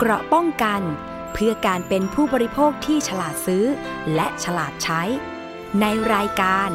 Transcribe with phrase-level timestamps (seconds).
[0.00, 0.82] เกราะป้องกัน
[1.32, 3.64] เพื่อการเป็นผู้บริโภคที่ฉลาดซื้อ
[4.14, 5.02] และฉลาดใช้
[5.80, 6.70] ในรายการ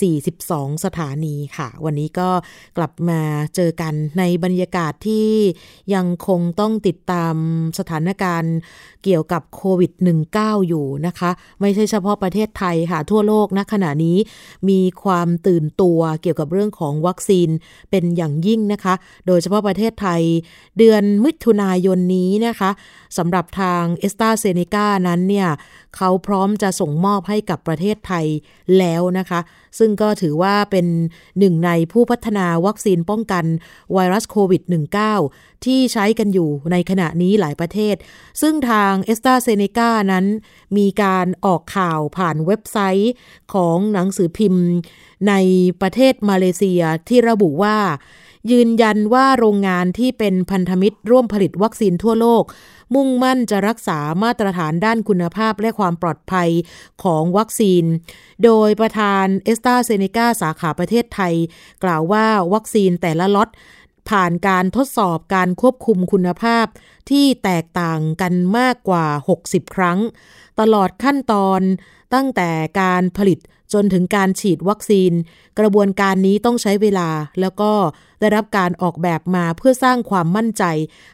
[0.08, 2.28] 142 สถานีค่ะ วันนี้ก็
[2.76, 3.20] กลับมา
[3.54, 5.28] เจอกันในบรรยากาศที่
[5.94, 7.34] ยังคงต้องติดตาม
[7.78, 8.54] สถานการณ์
[9.04, 9.92] เกี่ยวกับโควิด
[10.30, 14.18] -19 อยู่นะคะ ไม่ใช่เฉพาะประเทศไทยค่ะทั่วโลกณขณะนี้
[14.68, 17.48] มีความตื่นตัวเกี่ยวกับเรื่องของวัคซีน
[17.90, 18.94] เป็นอย่างยิ่งนะคะ
[19.26, 20.22] โดยเฉพาะประเทศไทย
[20.78, 22.70] เดือนมิถุนายนนี้นะคะ
[23.18, 25.48] สำหรับทางเอสตาเซเนกานั้นเนี่ย
[25.96, 28.26] เขาพร้อมจะส่งมอบให้กับประเทศไทย
[28.78, 29.40] แล้วนะคะ
[29.78, 30.86] ซึ่งก็ถือว่าเป็น
[31.38, 33.44] หนึ่งในผู้พัฒนาวัคซีนป้องกัน
[33.92, 34.62] ไวรัสโควิด
[35.12, 37.96] -19 ที่ใช้กันอยู่ในขณะนี้หลายประเทศ
[38.40, 40.26] ซึ่งทางเอสตาเซเนกานั้น
[40.76, 43.12] มีการออกข่าวผ่านเว็บไซต์
[43.54, 44.64] ของหนังสือพิมพ์
[45.28, 45.34] ใน
[45.80, 47.76] ประเทศมาเลเซียที่ระบุว่า
[48.50, 52.44] ยืนยันว่าโรงงานที่เป็นพันธมิตรร่วมผลิตวัคซีนทั่วโลก
[52.94, 56.48] มุ่งมั่นจะรักษามาตรฐานด้านคุณภาพและความปลอดภัย
[57.02, 57.84] ของวัคซีน
[58.44, 61.34] โดยประธานเอสตาเซเนกาสาขาประเทศไทย
[61.84, 63.48] กล่าวว่าวัคซีนแต่ละล็อต
[64.10, 66.66] ผ่านการทดสอบการควบคุมคุณภาพ
[67.10, 69.06] ที่แตกต่างกันมากกว่า
[69.40, 69.98] 60 ครั้ง
[70.60, 71.60] ตลอดขั้นตอน
[72.14, 72.50] ตั้งแต่
[72.80, 73.38] การผลิต
[73.74, 75.12] จนถึงการฉีดวัคซีน
[75.58, 77.08] กระบวนการนี้ต้องใช้เวลา
[77.40, 77.72] แล้วก็
[78.20, 80.64] ได้รับการออกแบบมาเพื่อสร้างความมั่นใจ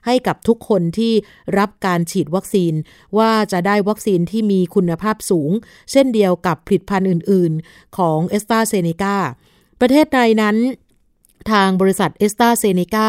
[0.07, 1.13] ให้กับทุกคนที่
[1.59, 2.73] รับการฉีดวัคซีน
[3.19, 5.51] ว่าจะได้วัคซีนที่มีคุณภาพสูง
[5.91, 9.17] เช่นเดียวกับผลิตภัณฑ์อื่น ๆ ของเอสตาเซเนกา
[9.81, 10.59] ประเทศไทยนั้น
[11.53, 13.09] ทางบริษัทเอสตาเซเนกา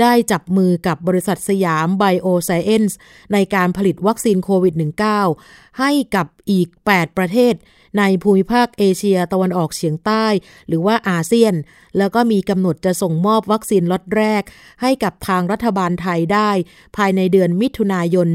[0.00, 2.96] ได้จับมือกับบริษัทสยามไบโอไซเอนซ์
[3.32, 4.74] ในการผลิตวัคซีนโควิด
[5.20, 7.54] -19 ให้กับอีก 8 ประเทศ
[7.98, 10.26] ในภูมิภาคเอเชียตะวันออกเฉียงใต้
[10.68, 11.54] หรือว่าอาเซียน
[11.98, 14.42] แล้วก็มีกำหนดจะส่งมอบวัคซีนล็อตแรก
[14.82, 16.50] ให้กับทางรัฐบาลไทยได้
[16.96, 18.28] ภายในเดือนมิถุนายน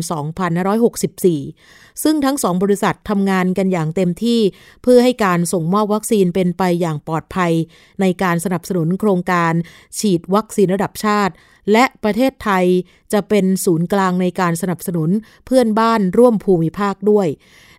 [1.18, 4.42] 2564 ซึ่งทั้งสองบริษัททำงานกันอย่างเต็มที่
[4.82, 7.54] เพื่อให้การส่งมอบวัคซีนเป็นไปอย่างปลอดภัย
[8.02, 9.54] ในการสนับสนุนโครงการ
[10.00, 11.34] ฉีดวัคซีนระดับชาติ
[11.72, 12.66] และประเทศไทย
[13.14, 15.10] จะเป็นศูนย์กลางในการสนับสนุน
[15.46, 17.28] เพื่อนบ้านร่วมภูมิภาคด้วย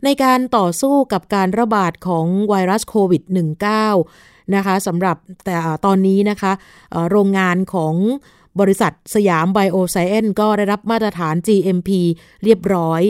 [0.04, 3.22] ในการต่อสู้กับการระบาดของไวรัสโควิด
[3.88, 5.56] -19 นะคะสำหรับแต่
[5.86, 6.52] ตอนนี้นะคะ
[7.10, 7.94] โรงงานของ
[8.60, 11.90] บริษัทสยามไบโอไซเอนก็ได้รับมาตรฐาน GMP
[12.44, 13.02] เรียบร้อย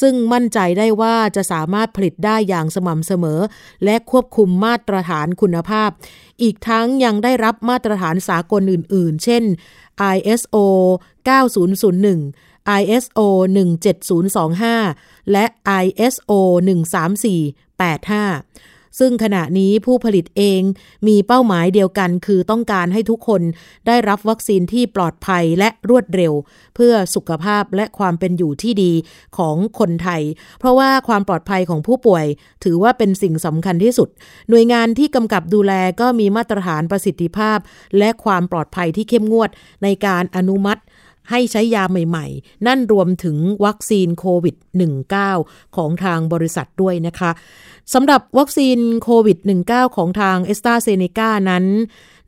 [0.00, 3.40] ซึ่งมั่นใจได้ว่าจะสามารถผลิตได้อย่างสม่ำเสมอ
[3.84, 5.90] และควบคุมมาตรฐานคุณภาพ
[6.42, 9.44] อีกทั้งยังได้รับมาตรฐานสากลอื่น ๆ เช่น
[10.14, 10.56] ISO
[11.28, 13.20] 9001 ISO
[14.46, 15.44] 17025 และ
[15.84, 16.30] ISO
[16.64, 20.62] 13485 ซึ่งขณะนี้ผู้ผลิตเอง
[21.08, 23.42] มีเป้าหมายเดียวกันคือต้องการให้ทุกคน
[23.86, 26.32] ได้รับวัคซีนที่ปลอดภัยและรวดเร็ว
[26.74, 28.92] เพื่อสุขภาพและความเป็นอยู่ที่ดี
[29.38, 30.22] ของคนไทย
[30.58, 32.24] เพราะว่าความปลอดภัยของผู้ป่วย
[32.64, 34.08] ถือว่าเป็นสิ่งสำคัญที่สุด
[34.48, 37.58] หน่วยงานที่กำกับดูแลก็มีมาตรฐานประสิทธิภาพ
[37.98, 39.50] และความปลอดภัยที่เข้มงวด
[39.82, 40.82] ในการอนุมัติ
[41.30, 44.56] ให้ใช้ยาใหม่ๆ นั่นรวมถึงวัคซีนโควิด
[45.16, 47.30] -19 ของทางบริษัทด้วยนะคะ
[47.94, 49.38] สำหรับวัคซีนโควิด
[49.68, 51.64] -19 ของทางเอสตาเซเนกานั้น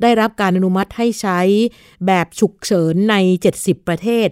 [0.03, 1.41] ได้รับการอนุมัติให้ใช้
[2.07, 3.15] แบบฉุกเฉินใน
[3.53, 4.29] 70 ประเทศ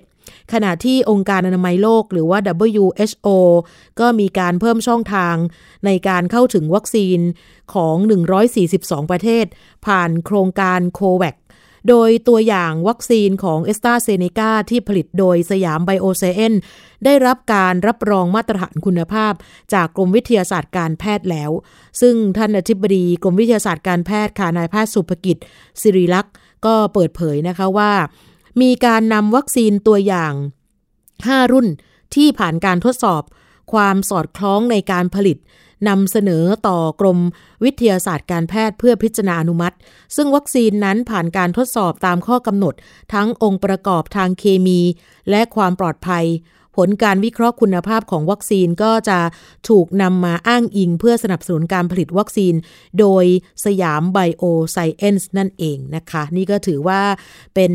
[0.52, 3.28] ขณะที่องค์การอนามัยโลกหรือว่า WHO
[4.00, 5.36] ก็มีการเพิ่มช่องทาง
[5.86, 7.18] ในการเข้าถึงวัคซีน
[7.74, 7.96] ของ
[8.54, 9.46] 142 ประเทศ
[9.86, 11.34] ผ่านโครงการ COVAX
[11.88, 16.54] โดยตัวอย่างวัคซีนของเอสตาเซเนกาที่ผลิตโดยสยามไบโอไซเอนซ์
[17.04, 19.32] ได้รับการรับรองมาตรฐานคุณภาพ
[19.72, 21.50] จากกรมวิทยาศาสตร์การแพทย์แล้ว
[22.00, 25.36] ซึ่งท่านอธิบดีกรมวิทยาศาสตร์การแพทย์ค่ะนายแพทย์ศุภกิจ
[25.80, 26.34] ศิริลักษณ์
[26.66, 27.92] ก็เปิดเผยนะคะว่า
[28.60, 30.32] มีการนำวัคซีนตัวอย่าง
[30.92, 31.66] 5 รุ่น
[32.14, 33.22] ที่ผ่านการทดสอบ
[33.72, 35.36] ความสอดคล้องในการผลิต
[35.88, 37.18] นำเสนอต่อกรม
[37.64, 39.76] วิทยาศาสตร์การแพทย์เพื่อพิจารณาอนุมัติ
[40.16, 42.74] ซึ่งวัคซีนนั้นผ่านการทดสอบตามข้อกำหนด
[43.14, 44.80] ทั้งองค์ประกอบทางเคมี
[45.30, 46.24] และความปลอดภัย
[46.76, 49.18] ผลการวิเคราะห์คุณภาพของวัคซีนก็จะ
[49.68, 52.54] ถูกนำมาอ้างอิงเพื่อสนับสนุนการผลิตวัคซีน
[52.98, 53.24] โดย
[53.64, 57.00] สยามไบโอไซเอนซ์นั่นเองนะคะ นี่ก็ถือว่า
[57.54, 57.72] เป็น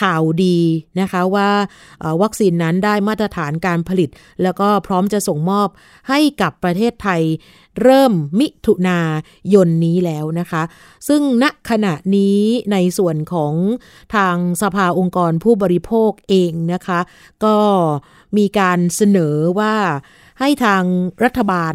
[0.00, 0.58] ข่าวดี
[1.00, 1.48] นะคะว่า
[2.22, 4.08] วัคซีนนั้นได้มาตรฐานการผลิต
[4.42, 5.68] แล้วก็พร้อมจะส่งมอบ
[6.08, 7.22] ให้กับประเทศไทย
[7.82, 9.00] เริ่มมิถุนา
[9.54, 10.62] ยนนี้แล้วนะคะ
[11.08, 12.40] ซึ่งณขณะนี้
[12.72, 13.54] ในส่วนของ
[14.14, 17.00] ทางสภาองค์กรผู้บริโภคเองนะคะ
[17.44, 17.56] ก็
[18.36, 19.74] มีการเสนอว่า
[20.40, 20.82] ให้ทาง
[21.24, 21.74] รัฐบาล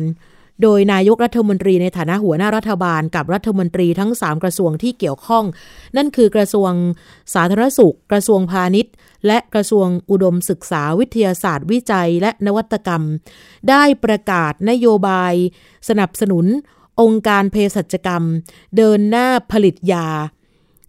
[0.61, 5.45] โดยนายกรัฐมนตรีในฐานะหัวหน้ารัฐบาลกับรัฐมนตรีทั้ง 3 กระทรวงที่เกี่ยวข้อง
[5.97, 6.71] นั่นคือกระทรวง
[7.33, 8.93] สาธารณสุข กระทรวงพาณิชย์
[9.27, 13.03] และกระทรวงอุดมศึกษาวิทยาศาสตร์วิจัยและนวัตกรรม
[13.69, 15.33] ได้ประกาศนโยบาย
[15.89, 16.45] สนับสนุน
[17.01, 18.23] องค์การเภสัชกรรม
[18.77, 20.07] เดินหน้าผลิตยา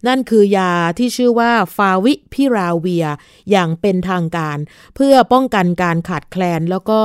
[0.07, 3.05] นั่นคือยาที่ชื่อว่าฟาวิพิราเวีย
[3.51, 4.57] อย่างเป็นทางการ
[4.95, 6.99] เพื่อป้องกันการขาดแคลน แล้วก็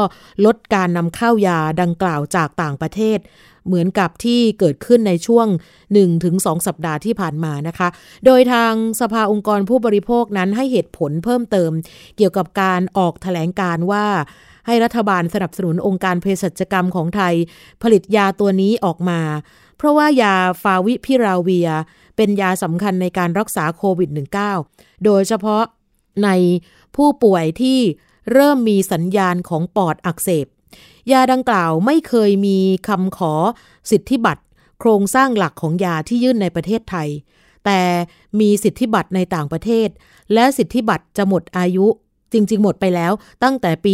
[0.44, 3.18] ลดการนำเข้ายาดังกล่าวจากต่างประเทศ
[3.66, 5.46] เหมือนกับที่เกิดขึ้นในช่วง
[6.06, 7.88] 1-2 สัปดาห์ที่ผ่านมานะคะ
[8.26, 11.70] โดยทางสภาองค์กรผู้บริโภคนั้นให้เหตุผลเพิ่มเติม
[12.16, 14.06] เกี่ยวกับการออกถแถลงการว่า
[14.66, 17.34] ให้รัฐบาลสนับสนุนองค์การเภสัชกรรมของไทย
[17.82, 19.20] ผลิตยาตัวนี้ออกมา
[19.76, 21.70] เพราะว่ายาฟาวิพิราเวีย
[22.22, 24.10] เป็นยาสำคัญในการรักษาโควิด
[24.56, 25.64] -19 โดยเฉพาะ
[26.24, 26.28] ใน
[26.96, 27.78] ผู้ป่วยที่
[28.32, 30.46] เริ่มมีสัญญาณของปอดอักเสบ
[31.12, 32.58] ยาดังกล่าวไม่เคยมี
[32.88, 33.34] คำขอ
[33.90, 34.42] สิทธิบัตร
[34.80, 37.08] โครงสร้างหลักของยาที่ยื่นในประเทศไทย
[37.64, 37.80] แต่
[38.40, 39.88] มีสิทธิบัตรในต่างประเทศ
[40.34, 41.86] และสิทธิบัตรจะหมดอายุ
[42.32, 43.12] จริง ๆ หมดไปแล้ว
[43.42, 43.92] ตั้งแต่ปี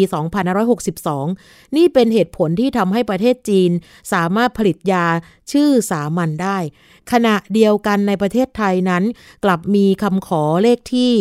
[0.88, 3.70] 2562 นี่เป็นเหตุผลที่ทำให้ประเทศจีน
[4.12, 5.06] สามารถผลิตยา
[5.52, 6.58] ชื่อสามัญได้
[7.12, 9.04] ขณะเดียวกันในประเทศไทยนั้น
[9.44, 11.12] กลับมีคำขอเลขที่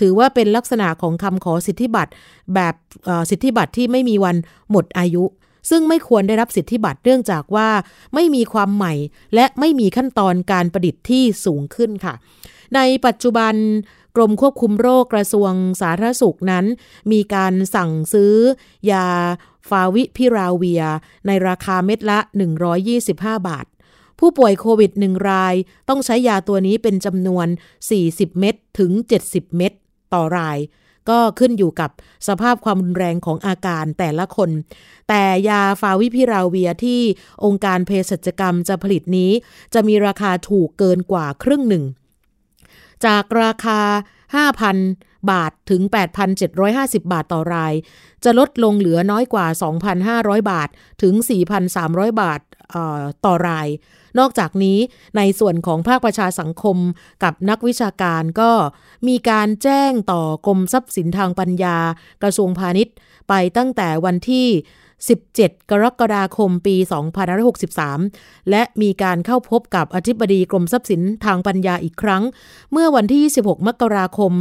[0.00, 2.10] ถือว่าเป็นลักษณะของคำขอสิทธิบัตร
[2.54, 2.74] แบบ
[3.30, 4.36] สิทธิบัตรที่ไม่มีวัน
[4.70, 5.24] หมดอายุ
[5.70, 7.68] ซึ่งไม่ควรได้รับสิทธิบัตรเนื่องจากว่า
[8.14, 8.94] ไม่มีความใหม่
[9.34, 12.14] และไม่มีขั้นตอนการประดิษฐ์ที่สูงขึ้นค่ะ
[12.74, 13.54] ในปัจจุบัน
[14.16, 16.64] กรมควบคุมโรคกระทรวงสาธารณสุขนั้น
[17.12, 18.34] มีการสั่งซื้อ
[18.90, 19.06] ยา
[19.68, 20.84] ฟาวิพิราเวีย
[21.26, 22.18] ในราคาเม็ดละ
[22.82, 23.66] 125 บาท
[24.18, 25.54] ผู้ป่วยโควิดหนึ่งราย
[25.88, 27.46] ต้องใช้ยาตัวนี้เป็นจำนวน
[27.92, 28.92] 40 เม็ดถึง
[29.24, 29.72] 70 เม็ด
[30.14, 30.58] ต่อราย
[31.08, 31.90] ก็ขึ้นอยู่กับ
[32.28, 34.50] สภาพความรุนแรงของอาการแต่ละคน
[35.08, 37.00] แต่ยาฟาวิพิราเวียที่
[37.44, 39.30] องค์การเภสัชกรรมจะผลิตนี้
[39.74, 41.84] จะมีราคาถูกเกินกว่าครึ่งหนึ่ง
[43.06, 43.80] จากราคา
[44.34, 45.82] 5,000 บาทถึง
[46.46, 47.74] 8,750 บาทต่อราย
[48.24, 49.46] จะลดลงเหลือน้อยกว่า
[49.98, 50.68] 2,500 บาท
[51.02, 51.14] ถึง
[51.66, 52.40] 4,300 บาท
[53.24, 53.68] ต่อราย
[54.18, 54.78] นอกจากนี้
[55.16, 56.76] ในส่วนของภาคประชาสังคม
[57.22, 58.50] กับนักวิชาการก็
[59.08, 61.78] มีการแจ้งต่อกรมทรัพย์สินทางปัญญา
[62.22, 62.94] กระทรวงพาณิชย์
[63.28, 64.46] ไปตั้งแต่วันที่
[65.04, 66.76] 17 กรกฎาคมปี
[67.62, 72.22] 2563 และมีการเข้าพบกับอธิบดีกรมทรัพย์สินทางปัญญาอีกครั้ง
[72.72, 74.32] เมื่อวันที่ 26 มกราคม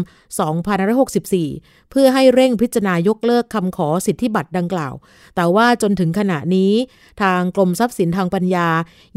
[0.71, 4.93] 2564 เพื่อให้เร่งพิจารณายกเลิกคำขอสิทธิบัตรดังกล่าว
[5.35, 6.74] แต่ว่าจนถึงขณะนี้
[7.21, 8.67] ทางกรมทรัพย์สินทางปัญญา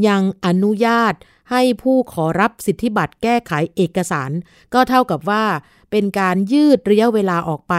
[0.07, 1.15] ยังอนุญาต
[1.51, 4.31] ให้ผู้ขอรับสิทธิบัตรแก้ไขเอกสาร
[4.75, 5.45] ก็เท่ากับว่า
[5.91, 7.75] เป็นการยืดระยะเวลาออกไป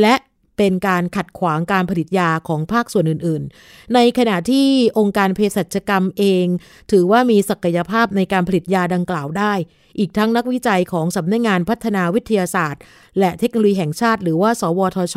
[0.00, 0.14] และ
[0.56, 4.66] เป็นการขัดขวางการผลิตยาของภาคส่วนอื่นๆ ในขณะที่
[4.98, 6.46] องค์การเภสัชกรรมเอง
[6.90, 9.52] ถือว่ามีศักยภาพในการผลิตยาดังกล่าวได้
[9.98, 12.82] อีกทั้งนักวิจัยของสำนักงงานพัฒนาวิทยาศาสตร์
[13.18, 15.16] และเทคโนโลยีแห่งชาติ หรือว่า สวทช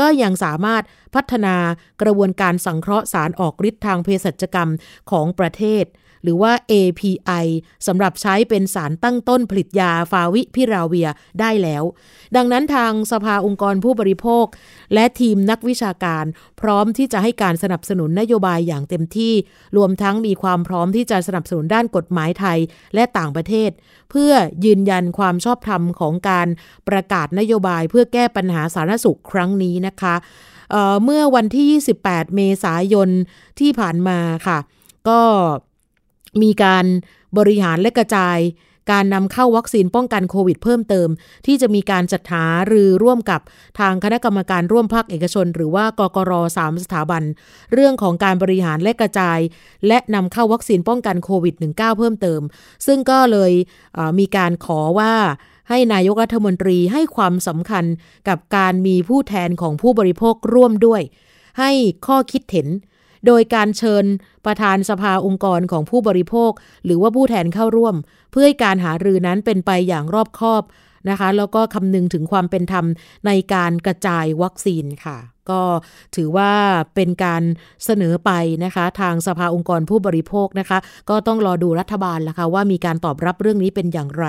[0.00, 0.82] ก็ยังสามารถ
[1.14, 1.56] พัฒนา
[2.02, 4.70] กระบวนการสังเคราะห์สารออกฤทธิ์ทางเภสัชกรรม
[5.10, 5.84] ของประเทศ
[6.24, 7.46] หรือว่า API
[7.86, 11.08] สำหรับใช้เป็นสารตั้งต้นผลิตยาฟาวิพิราเวีย
[11.40, 11.84] ได้แล้ว
[12.36, 14.46] ดังนั้นทางสภาองค์กรผู้บริโภค
[14.94, 16.24] และทีมนักวิชาการ
[16.60, 19.34] พร้อมที่จะให้การสนับสนุนนโยบายอย่างเต็มที่
[19.76, 22.58] รวมทั้งมีความพร้อมที่จะสนับสนุนด้านกฎหมายไทย
[22.94, 23.70] และต่างประเทศ
[24.10, 24.32] เพื่อ
[24.64, 26.48] ยืนยันความชอบธรรมของการ
[26.88, 30.14] ประกาศนโยบายเพื่อแก้ปัญหาสาธารณสุขครั้งนี้นะคะ
[30.70, 33.08] เเมื่อวันที่ 28 เมษายน
[33.60, 34.58] ที่ผ่านมาค่ะ
[35.08, 35.20] ก็
[36.42, 36.86] มีการ
[37.38, 38.38] บริหารและกระจาย
[38.92, 41.08] การนำเข้าวัคซีนป้องกันโควิดเพิ่มเติม
[41.46, 43.40] ที่จะมีการจัดหาหรือร่วมกับ
[43.80, 47.22] ทางคณะกรรมการร่วมภาคเอกชน หรือว่ากกรสามสถาบัน
[47.72, 49.38] เรื่องของการบริหารและกระจาย
[49.88, 52.40] และนำเข้าวัคซีนป้องกันโควิด -19 เพิ่มเติม
[52.86, 53.52] ซึ่งก็เลย
[54.18, 55.14] มีการขอว่า
[55.68, 57.84] ให้นายกรัฐมนตรีให้ความสำคัญ
[58.28, 61.02] กับการมีผู้แทนของผู้บริโภคร่วมด้วย
[61.58, 61.70] ให้
[62.06, 62.68] ข้อคิดเห็น
[63.26, 64.04] โดยการเชิญ
[64.46, 66.52] ประธานสภาองค์กรของผู้บริโภค
[66.84, 67.94] หรือว่าผู้แทนเข้าร่วม
[68.30, 70.62] เพื่อให้การหารือนั้นเป็นไปอย่างรอบคอบ
[71.10, 72.86] นะคะ แล้วก็คำนึงถึงความเป็นธรรม
[73.26, 75.60] ในการกระจายวัคซีนค่ะ ก็
[76.16, 76.52] ถือว่า
[76.94, 77.42] เป็นการ
[77.84, 78.30] เสนอไป
[78.64, 80.78] นะคะ ทางสภาองค์กรผู้บริโภคนะคะ
[81.10, 84.26] ก็ต้องรอดูรัฐบาลละคะว่ามีการตอบรับเรื่องนี้เป็นอย่างไร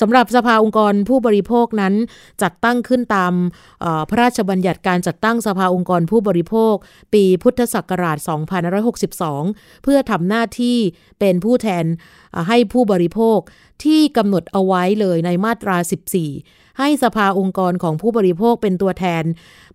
[0.00, 1.94] สำหรับสภาองค์กรผู้บริโภคนั้น
[2.42, 3.32] จัดตั้งขึ้นตาม
[4.10, 6.74] พระราชบัญญัติการจัดตั้งสภาองค์กรผู้บริโภค
[7.14, 8.18] ปีพุทธศักราช
[9.00, 10.76] 2562 เพื่อทำหน้าที่
[11.20, 11.84] เป็นผู้แทน
[12.48, 13.38] ให้ผู้บริโภค
[13.84, 19.24] ที่กำหนดเอาไว้เลยในมาตรา 14 ให้สภาองค์กรของผู้บริโภคเป็นตัวแทน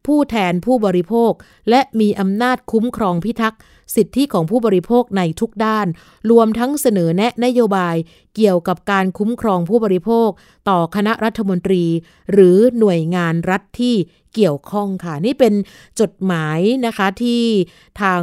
[0.06, 1.32] ผู้แทนผู้บริโภค
[1.70, 3.62] และมีอำนาจคุ้มครองพิทักษ์
[3.96, 5.88] สิทธิของผู้บริโภคในทุกด้าน
[6.32, 7.96] รวมทั้งเสนอแนะนโยบาย
[8.36, 10.30] เกี่ยวกับการคุ้มครองผู้บริโภค
[10.70, 11.84] ต่อคณะรัฐมนตรี
[12.32, 13.96] หรือหน่วยงานรัฐที่
[14.36, 15.54] เกี่ยวข้องค่ะ นี่เป็น
[16.01, 17.42] จดหมายนะคะที่
[18.01, 18.22] ทาง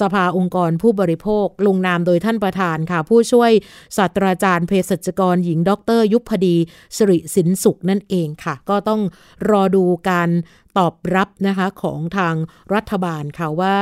[0.00, 3.50] สภาองค์กรผู้บริโภค ลงนามโดยท่านประธานค่ะ ผู้ช่วย
[3.96, 6.56] ศาสตราจารย์เภสัชกรหญิง ดร ยุพดี
[6.96, 9.00] สิริสินสุขนั่นเองค่ะ ก็ต้อง
[9.50, 10.30] รอดูการ
[10.78, 12.34] ตอบรับนะคะของทาง
[12.74, 13.78] รัฐบาลค่ะว่า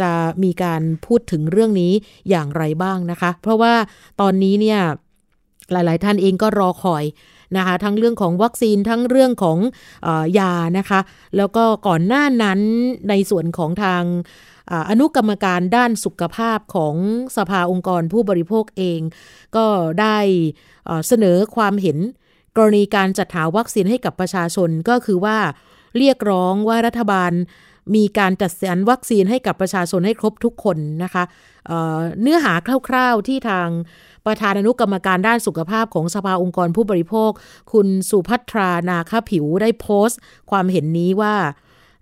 [0.00, 0.10] จะ
[0.44, 1.92] มีการพูดถึงเรื่องนี้
[2.30, 3.74] อย่างไรบ้างนะคะ เพราะว่า
[4.20, 4.80] ตอนนี้เนี่ย
[5.72, 7.04] หลาย ๆ ท่านเองก็รอคอย
[7.56, 9.58] นะคะทั้งเรื่องของวัคซีนทั้งเรื่องของ
[10.08, 10.08] อ
[10.38, 11.00] ยานะคะ
[11.36, 12.60] แล้วก็ก่อนหน้านั้น
[13.08, 14.02] ในส่วนของทาง
[14.90, 16.96] อนุกรรมการด้านสุขภาพของ
[17.36, 19.00] สภาองค์กรผู้บริโภคเอง
[19.56, 19.66] ก็
[20.00, 20.18] ได้
[21.08, 21.98] เสนอความเห็น
[22.56, 25.38] กรณีการจัดหาวัคซีนให้กับประชาชนก็คือว่า
[25.98, 27.32] เรียกร้องว่ารัฐบาล
[27.94, 31.24] มีการจัดสรรวัคซีนให้กับประชาชนให้ครบทุกคนนะคะ
[31.66, 32.54] เเนื้อหา
[32.88, 33.68] คร่าวๆที่ทาง
[34.26, 37.30] ประธานอนุกรรมการด้านสุขภาพของสภาองค์กรผู้บริโภค
[37.72, 40.20] คุณสุพัทรานาคผิวได้โพสต์
[40.50, 41.34] ความเห็นนี้ว่า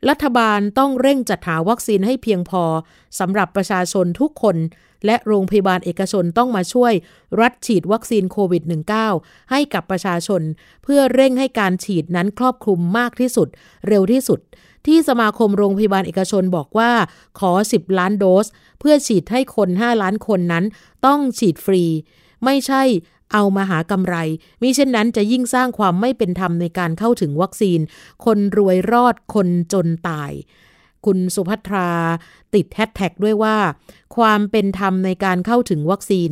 [0.08, 2.62] รัฐบาลต้องเร่งจัดหาวัคซีนให้เพียงพอ
[3.18, 4.56] สำหรับประชาชนทุกคน
[5.06, 6.92] และโรงพยาบาลเอกชนต้องมาช่วย
[7.40, 8.62] รัดฉีดวัคซีนโควิด
[9.06, 10.42] -19 ให้กับประชาชน
[10.84, 13.48] เพื่อเร่งให้การฉีดนั้นครอบคลุมมากที่สุด
[13.88, 14.40] เร็วที่สุด
[14.86, 16.90] ที่สมาคมโรงพยาบาลเอกชนบอกว่า
[17.38, 18.46] ขอ 10 ล้านโดส
[18.80, 20.64] เพื่อฉีดให้คน 5 ล้านคนนั้น
[21.06, 21.84] ต้องฉีดฟรี
[22.44, 22.82] ไม่ใช่
[23.32, 24.16] เอามาหากำไร
[24.62, 27.80] มิเช่นนั้นจะยิ่งสร้างความไม่เป็นธรรมในการเข้าถึงวัคซีน
[28.24, 30.32] คนรวยรอดคนจนตาย
[31.06, 31.90] คุณสุภัทรา
[32.54, 33.56] ติดแฮชแท็กด้วยว่า
[34.16, 36.30] ความเป็นธรรมในการเข้าถึงวัคซีน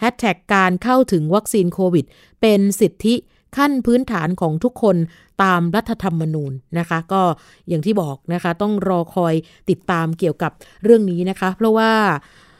[0.00, 2.04] แฮชแท็กการเข้าถึงวัคซีนโควิด
[2.40, 3.14] เป็นสิทธิ
[3.56, 4.96] ขั้นพื้นฐานของทุกคน
[5.42, 7.22] ตามรัฐธรรมนูญนะคะ ก็
[7.68, 9.34] อย่างที่บอกนะคะ ต้องรอคอย
[9.70, 10.52] ติดตามเกี่ยวกับ
[10.84, 11.92] เรื่องนี้นะคะ เพราะว่า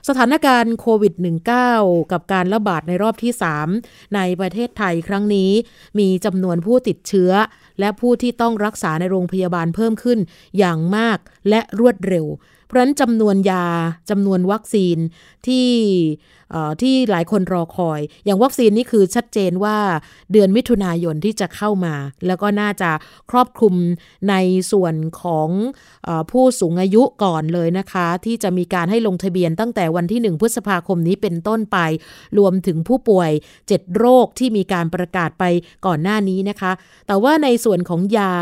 [0.08, 1.14] สถานการณ์โควิด
[1.62, 3.32] -19 กับการระบาดในรอบที่
[3.72, 5.50] 3 ในประเทศไทยครั้งนี้
[5.98, 7.32] มีจำนวนผู้ติดเชื้อ
[7.80, 10.18] และผู้ที่ต้องรักษาในโรงพยาบาลเพิ่มขึ้น
[10.58, 12.26] อย่างมากและรวดเร็ว
[12.66, 13.66] เพราะนั้นจำนวนยา
[14.10, 14.98] จำนวนวัคซีน
[15.46, 15.68] ที่
[16.82, 19.76] ที่หลายคนรอคอย อย่างวัคซีนนี่คือชัดเจนว่า
[20.32, 21.94] เดือนมิถุนายนที่จะเข้ามา
[22.26, 22.90] แล้วก็น่าจะ
[23.30, 23.74] ครอบคลุม
[24.30, 24.34] ใน
[24.72, 25.48] ส่วนของ
[26.08, 31.78] อผู้สูงอายุก่อนเลยนะคะ ที่จะมีการให้ลงทะเบียนตั้งแต่วันที่ 1 พฤษภาคมนี้เป็นต้นไป
[32.38, 33.30] รวมถึงผู้ป่วย
[33.64, 35.44] 7 โรคที่มีการประกาศไป
[35.86, 36.72] ก่อนหน้านี้นะคะ
[37.06, 38.32] แต่ว่าในส่วนของยา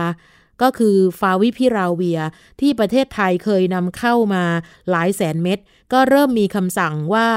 [0.62, 2.20] ก็คือฟาวิพิราเวีย
[2.60, 4.44] ที่ประเทศไทยเคยนำเข้ามา
[4.90, 5.58] หลายแสนเม็ด
[5.92, 7.28] ก็เริ่มมีคำสั่งว่า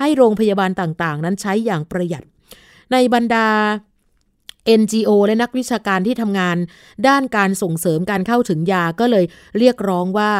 [0.00, 2.24] ให้โรงพยาบาลต่างๆ นั้นใช้อย่างประหยัด
[2.92, 3.48] ในบรรดา
[4.80, 6.56] NGO และนักวิชาการที่ทำงาน
[7.08, 9.24] ด้านการส่งเสริมการเข้าถึงยาก็เลย
[9.58, 10.32] เรียกร้องว่า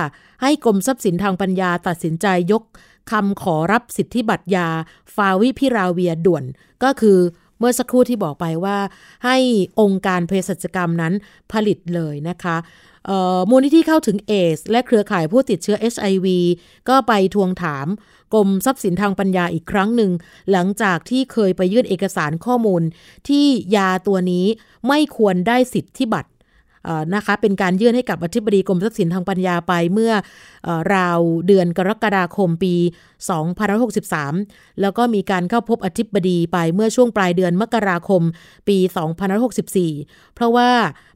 [0.43, 2.63] ให้กรมทรัพย์สินทางปัญญาตัดสินใจยก
[3.11, 4.69] คำขอรับสิทธิบัตรยา
[5.15, 6.45] ฟาวิพิราเวียด่วน
[6.83, 7.19] ก็คือ
[7.59, 8.79] เมื่อสักครู่ที่บอกไปว่า
[9.25, 9.37] ให้
[9.81, 11.13] องค์การเภสัชกรรมนั้น
[11.53, 12.57] ผลิตเลยนะคะ
[13.51, 16.27] มูลนิธิเข้าถึงเอส และเครือข่ายผู้ติดเชื้อ HIV
[16.89, 17.87] ก็ไปทวงถาม
[18.35, 20.13] กรมทรัพย์สินทางปัญญาอีกครั้งหนึ่ง
[20.53, 22.83] หลังจากที่เคยไปยื่นเอกสารข้อมูล
[23.29, 23.47] ที่
[23.77, 24.47] ยาตัวนี้
[24.89, 26.29] ไม่ควรได้สิทธิบัตร
[27.15, 30.13] นะคะเป็นการยื่นให้กับอธิบดีกรมทรัพย์สินทางปัญญาไปเมื่อ
[30.67, 32.75] อราวเดือนกรกฎาคมปี
[33.99, 38.23] 2563 แล้วก็มีการเข้าพบอธิบดีไปเมื่อช่วงปลายเดือนมกราคม
[38.69, 38.79] ปี
[39.57, 40.71] 2564 เพราะว่า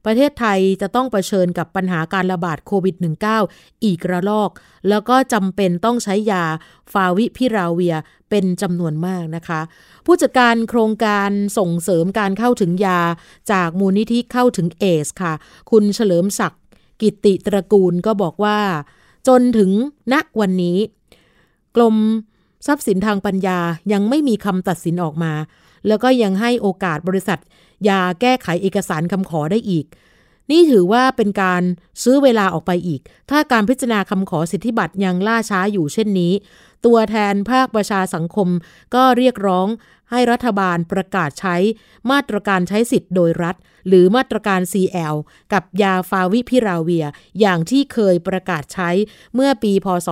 [0.04, 2.96] ประเทศไทยจะต้องเผชิญกับปัญหาการระบาดโควิด
[3.40, 4.50] -19 อีกระลอก
[4.88, 6.44] แล้วก็จำเป็นต้องใช้ยา
[6.92, 7.96] ฟาวิพิราเวีย
[8.30, 9.60] เป็นจำนวนมากนะคะ
[10.06, 13.00] ผู้จัดการโครงการส่งเสริมการเข้าถึงยา
[13.52, 15.32] จากมูลนิธิเข้าถึงเอสค่ะ
[15.70, 16.62] คุณเฉลิมศักดิ์
[17.00, 18.58] กิติตระกูลก็บอกว่า
[19.28, 19.70] จนถึง
[20.12, 20.78] ณวันนี้
[21.76, 21.96] กรม
[22.66, 23.58] ทรัพย์สินทางปัญญา
[23.92, 25.32] ยังไม่มีคำตัดสินออกมา
[25.86, 27.38] แล้วก็ยังให้โอกาสบริษัท
[27.88, 29.86] ยาแก้ไขเอกสารคำขอได้อีก
[30.50, 31.62] นี่ถือว่าเป็นการ
[32.02, 36.32] ซื้อเวลาออกไปอีก ถ้าการพิจารณาคำขอสิทธิบัตรยังล่าช้าอยู่เช่นนี้
[36.84, 38.48] ตัวแทนภาคประชาสังคม
[38.94, 39.68] ก็เรียกร้อง
[40.10, 41.56] ให้รัฐบาลประกาศใช้
[42.10, 43.56] มาตรการใช้สิทธิ์โดยรัฐ
[43.88, 45.16] หรือมาตรการ CL
[45.52, 47.06] กับยาฟาวิพิราเวีย
[47.40, 48.90] อย่างที่เคยประกาศใช้
[49.34, 50.08] เมื่อปีพศ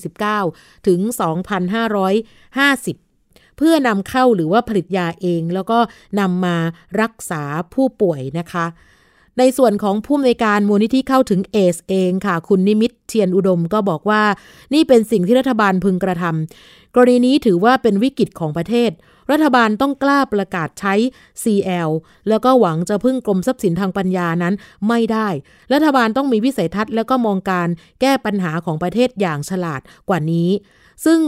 [0.00, 3.05] 2549 ถึง 2550
[3.56, 5.78] เพื่อนำเข้าหรือว่าผลิตยาเอง แล้วก็
[6.20, 6.56] นำมา
[7.00, 7.42] รักษา
[7.74, 8.66] ผู้ป่วยนะคะ
[9.38, 14.22] ในส่วนของผู้อำนวยการมูลนิธิเข้าถึงเอสเองค่ะ คุณนิมิตเทียนอุดมก็บอกว่า
[14.74, 18.90] นี่เป็นสิ่งที่รัฐบาลพึงกระทำกรณีนี้ถือว่าเป็นวิกฤตของประเทศ
[19.30, 20.94] รัฐบาลต้องกล้าประกาศใช้
[21.42, 21.90] CL
[22.28, 24.54] แล้วก็หวังจะพึ่งกรมทรัพย์สินทางปัญญานั้น
[24.88, 25.28] ไม่ได้
[25.72, 27.68] รัฐบาลต้องมีวิสัยทัศน์แล้วก็มองการ
[28.00, 30.50] แก้ปัญหาของประเทศอย่างฉลาดกว่านี้
[31.04, 31.20] ซึ่ง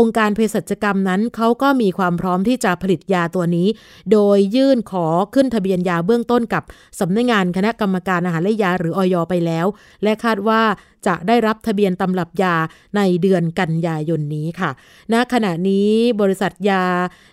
[0.00, 3.68] องค์การเภสัชกรรมนั้นเขาก็มีความพร้อมที่จะผลิตยาตัวนี้
[4.12, 6.62] โดยยื่นขอขึ้นทะเบียนยาเบื้องต้นกับ
[7.00, 9.66] สำนักงงานคณะกรรมการอาหารและยาหรืออยไปแล้ว
[10.02, 10.62] และคาดว่า
[11.08, 12.54] จะได้รับทะเบียนตำรับยา
[12.96, 14.70] ในเดือนกันยายนนี้ค่ะ
[15.12, 15.90] ณ ขณะนี้
[16.20, 16.84] บริษัทยา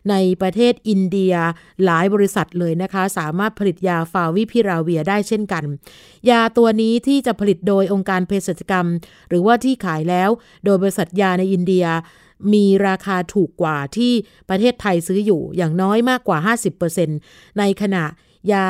[0.09, 1.33] ในประเทศอินเดีย
[1.85, 5.63] หลายบริษัทเลยนะคะ สามารถผลิตยาฟาวิพิราเวียได้เช่นกัน
[6.29, 8.87] ยาตัวนี้ที่จะผลิตโดยองค์การเภสัชกรรม
[9.29, 10.29] หรือว่าที่ขายแล้ว
[10.65, 11.85] โดยบริษัทยาในอินเดีย
[12.53, 14.13] มีราคาถูกกว่าที่
[14.49, 16.37] ประเทศไทยซื้ออยู่อย่างน้อยมากกว่า
[16.99, 18.03] 50%ในขณะ
[18.51, 18.65] ยา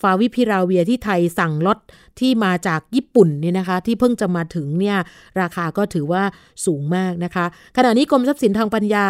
[0.00, 1.78] ฟาวิพิราเวียที่ไทยสั่งลด
[2.20, 4.98] ที่มาจากญี่ปุ่นเนี่ยนะคะ ที่เพิ่งจะมาถึงเนี่ย
[5.40, 6.22] ราคาก็ถือว่า
[6.66, 7.44] สูงมากนะคะ
[7.76, 9.08] ขณะนี้กรมทรัพย์สินทางปัญญา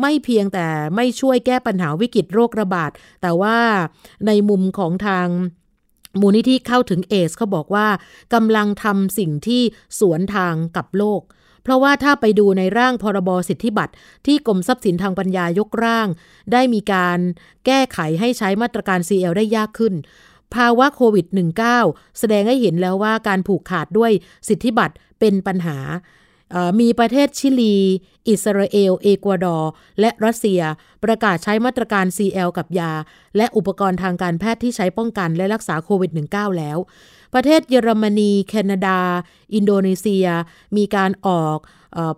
[0.00, 2.90] ไม่เพียงแต่ไม่ช่วยแก้ปัญหาวิกฤตโรคระบาด
[3.22, 3.56] แต่ว่า
[4.26, 5.26] ในมุมของทาง
[6.20, 7.86] มูลนิธิเข้าถึงเอสเขาบอกว่า
[8.34, 9.62] กำลังทำสิ่งที่
[10.00, 11.20] สวนทางกับโลก
[11.66, 13.92] เพราะว่าถ้าไปดูในร่างพรบสิทธิบัตร
[14.26, 16.08] ที่กรมทรัพย์สินทางปัญญายกร่าง
[16.52, 17.18] ได้มีการ
[17.66, 19.94] แก้ไขให้ใช้มาตรการ CL ได้ยากขึ้น
[20.54, 21.26] ภาวะโควิด
[21.72, 24.12] -19 แสดงให้เห็นแล้วว่าการผูกขาดด้วย
[24.48, 25.78] สิทธิบัตรเป็นปัญหา
[26.80, 27.76] มีประเทศชิลี
[28.28, 30.60] อิสราเอล เอกวาดอร์ และรัสเซีย
[31.04, 32.92] ประกาศใช้มาตรการ CL กับยา
[33.36, 36.78] และอุปกรณ์ทางการแพทย์ที่ใช้ป้องกันและรักษาโควิด -19 แล้ว
[37.34, 38.98] ประเทศเยอรมนี แคนาดา
[39.54, 40.26] อินโดนีเซีย
[40.76, 41.58] มีการออก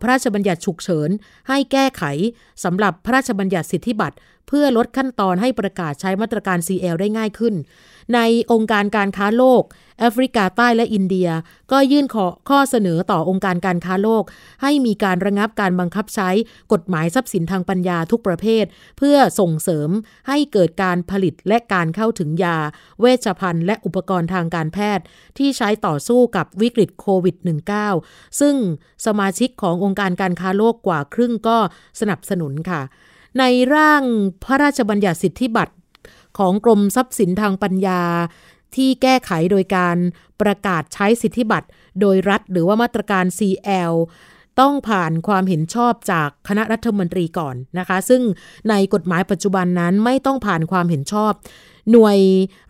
[0.01, 1.11] พระราชบัญญัติฉุกเฉิน
[1.49, 2.03] ให้แก้ไข
[2.65, 4.17] สำหรับพระราชบัญญัติสิทธิบัตร
[4.49, 7.55] เพื่อลดขั้นตอนให้ประกาศใช้มาตรการ CL ได้ง่ายขึ้น
[8.15, 8.21] ใน
[8.53, 9.63] องค์การการค้าโลก
[10.01, 11.29] แอฟริกาใต้และอินเดีย
[11.73, 14.25] ก็ยื่นขอข้อเสนอต่อองค์การการค้าโลก
[14.63, 16.31] ให้มีการระงับการบังคับใช้
[16.73, 18.65] กฎหมายทรัพย์สินทางปัญญาทุกประเภท
[18.99, 19.91] เพื่อส่งเสริม
[20.29, 22.59] ให้เกิดการผลิตและการเข้าถึงยา
[23.01, 25.05] เวชภัณฑ์และอุปกรณ์ทางการแพทย์
[25.39, 27.37] ที่ใช้ต่อสู้กับวิกฤตโควิด
[27.89, 28.55] -19 ซึ่ง
[29.07, 31.59] สมาชิกขององค์การการค้าโลกกว่าครึ่งก็
[32.01, 32.83] สนับสนุนค่ะ
[33.39, 34.03] ในร่าง
[34.45, 35.75] พระราชบัญญัติสิทธิบัตร
[36.39, 38.03] ของกรมทรัพย์สินทางปัญญา
[38.77, 39.97] ที่แก้ไขโดยการ
[40.41, 41.67] ประกาศใช้สิทธิบัตร
[42.01, 43.95] โดยรัฐหรือว่ามาตรการ CL
[44.61, 48.23] ต้องผ่านความเห็นชอบจากคณะรัฐมนตรีก่อนนะคะ ซึ่ง
[48.71, 51.33] ในกฎหมายปัจจุบันนั้นไม่ต้องผ่านความเห็นชอบ
[51.93, 52.19] หน่วย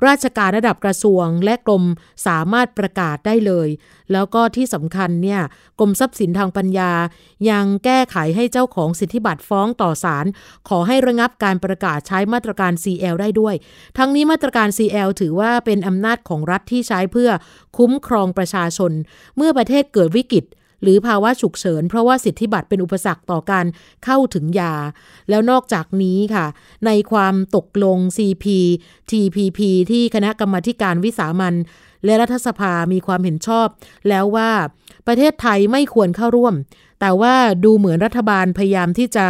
[0.06, 1.84] ราชการระดับกระทรวงและกรม
[2.26, 3.68] สามารถประกาศได้เลย
[4.12, 5.40] แล้วก็ที่สำคัญเนี่ย
[5.78, 6.92] กรมทรัพย์สินทางปัญญา
[7.50, 10.26] ยังแก้ไขให้เจ้าของสิทธิบัตรฟ้องต่อศาล
[10.68, 13.54] ขอให้ระงับการประกาศใช้มาตรการ CL ได้ด้วย
[13.98, 17.30] ทั้งนี้มาตรการ CL ถือว่าเป็นอำนาจของรัฐที่ใช้เพื่อ
[17.78, 18.92] คุ้มครองประชาชน
[19.36, 20.44] เมื่อประเทศเกิดวิกฤต
[20.82, 23.66] หรือภาวะฉุกเฉิน เพราะว่าสิทธิบัตรเป็นอุปสรรคต่อการ
[24.04, 24.74] เข้าถึงยา
[25.28, 26.46] แล้วนอกจากนี้ค่ะ
[26.86, 28.46] ในความตกลง CP
[29.10, 29.58] TPP
[29.90, 31.54] ที่คณะกรรมการวิสามัน
[32.04, 33.66] และรัฐสภามีความเห็นชอบ
[34.08, 34.50] แล้วว่า
[35.06, 36.54] ประเทศไทยไม่ควรเข้าร่วม
[37.00, 39.26] แต่ว่าดูเหมือนรัฐบาลพยายามที่จะ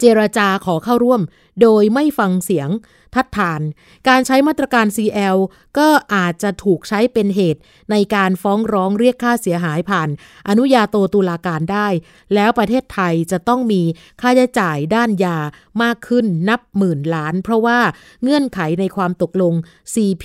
[0.00, 1.20] เจรจาขอเข้าร่วม
[1.62, 2.68] โดยไม่ฟังเสียง
[3.16, 3.60] ทัดทาน
[4.08, 5.38] การใช้มาตรการ CL
[5.78, 10.08] ก็อาจจะถูกใช้เป็นเหตุในการฟ้องร้องเรียกค่าเสียหายผ่าน
[10.48, 11.88] อนุญาโตตุลาการได้
[12.34, 13.82] แล้วประเทศไทยจะต้องมี
[14.20, 15.38] ค่าใช้จ่ายด้านยา
[15.82, 17.78] มากขึ้นนับหมื่นล้าน เพราะว่า
[18.22, 19.54] เงื่อนไขในความตกลง
[19.94, 20.24] CP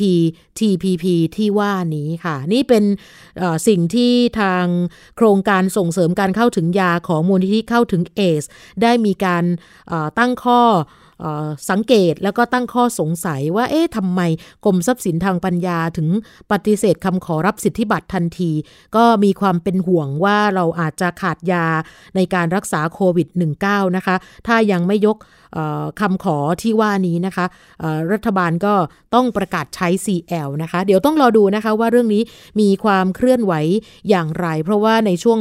[0.60, 2.84] TPP ที่ว่านี้ค่ะ นี่เป็น
[3.68, 4.66] สิ่งที่ทาง
[5.18, 8.44] โครงการส่งเสริมการเข้าถึงยาของมูลนิธิเข้าถึงเอส
[8.82, 9.44] ได้มีการ
[10.20, 10.62] ตั้งข้อ
[11.70, 14.22] สังเกตแล้วก็ตั้งข้อสงสัยว่าเอ๊ะทำไม
[14.66, 16.10] กรมทรัพย์สินทางปัญญาถึง
[16.52, 18.52] ปฏิเสธคำขอรับสิทธิบัตรทันที
[18.96, 21.66] ก็มีความเป็นห่วงว่าเราอาจจะขาดยา
[22.16, 23.28] ในการรักษาโควิด
[23.62, 24.16] -19 นะคะ
[24.48, 25.18] ถ้ายังไม่ยก
[26.00, 27.46] คำขอที่ว่านี้นะคะ
[28.12, 28.74] รัฐบาลก็
[29.16, 32.22] ต้องประกาศใช้ CL นะคะ เดี๋ยวต้องรอดูนะคะว่าเรื่องนี้
[32.60, 33.54] มีความเคลื่อนไหว
[34.10, 35.40] อย่างไร เพราะว่าในช่วง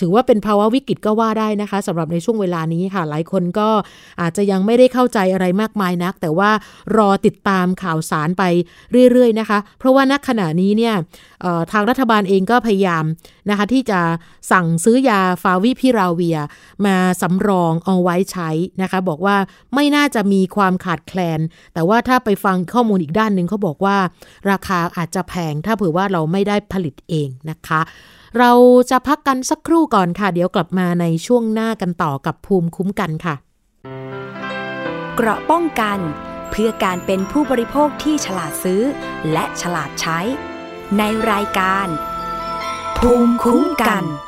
[0.00, 3.68] ถือว่าเป็นภาวะวิกฤตก็ว่าได้นะคะสำหรับในช่วงเวลานี้ค่ะ หลายคนก็
[4.20, 6.50] อาจจะยังไม่ได้เข้าใจอะไรมากมายนัก แต่ว่า
[6.96, 8.42] รอติดตามข่าวสารไป
[9.10, 10.94] เรื่อยๆนะคะ เพราะว่าณขณะนี้เนี่ย
[11.72, 13.04] ทางรัฐบาลเองก็พยายาม
[13.50, 14.00] นะคะที่จะ
[14.52, 16.38] สั่งซื้อยาฟาวิพิราเวีย
[16.86, 18.50] มาสำรองเอาไว้ใช้
[18.82, 19.27] นะคะ บอกว่า
[19.74, 21.40] ไม่น่าจะมีความขาดแคลน
[21.74, 23.96] แต่ว่าถ้าไปฟังข้อมูลอีกด้านหนึ่งเขาบอกว่า
[24.50, 27.80] ราคาอาจจะแพงถ้าเผื่อว่าเราไม่ได้ผลิตเองนะคะ
[28.38, 28.52] เรา
[28.90, 33.34] จะพักกันสักครู่ก่อนค่ะ เดี๋ยวกลับมาในช่วงหน้ากันต่อกับภูมิคุ้มกันค่ะ
[35.16, 35.98] เกราะป้องกัน
[36.50, 38.82] เพื่อการเป็นผู้บริโภคที่ฉลาดซื้อ
[39.32, 40.18] และฉลาดใช้
[40.98, 41.86] ในรายการ
[42.98, 44.27] ภูมิคุ้มกัน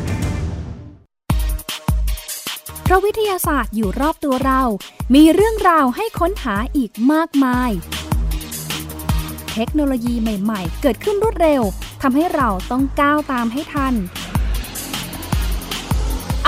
[2.91, 4.61] ราะวิทยาศาสตร์อยู่รอบตัวเรา
[5.15, 7.71] มีเรื่องราวให้ค้นหาอีกมากมาย
[9.53, 11.61] เทคโนโลยีใหม่ๆ เกิดขึ้นรวดเร็ว
[12.01, 13.93] ทำให้เราต้องก้าวตามให้ทัน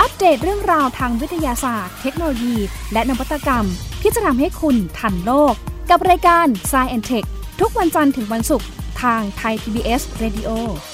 [0.00, 2.56] อัปเดตเรื่องราวทางวิทยาศาสตร์ เทคโนโลยี
[2.92, 3.66] และนวัตกรรม
[4.02, 5.54] ที่จะทำให้คุณทันโลก
[5.90, 7.28] กับรายการ Science t e c h
[7.60, 8.68] ทุกวันจันทร์ถึงวันศุกร์
[9.02, 10.93] ทางไทย PBS Radio ม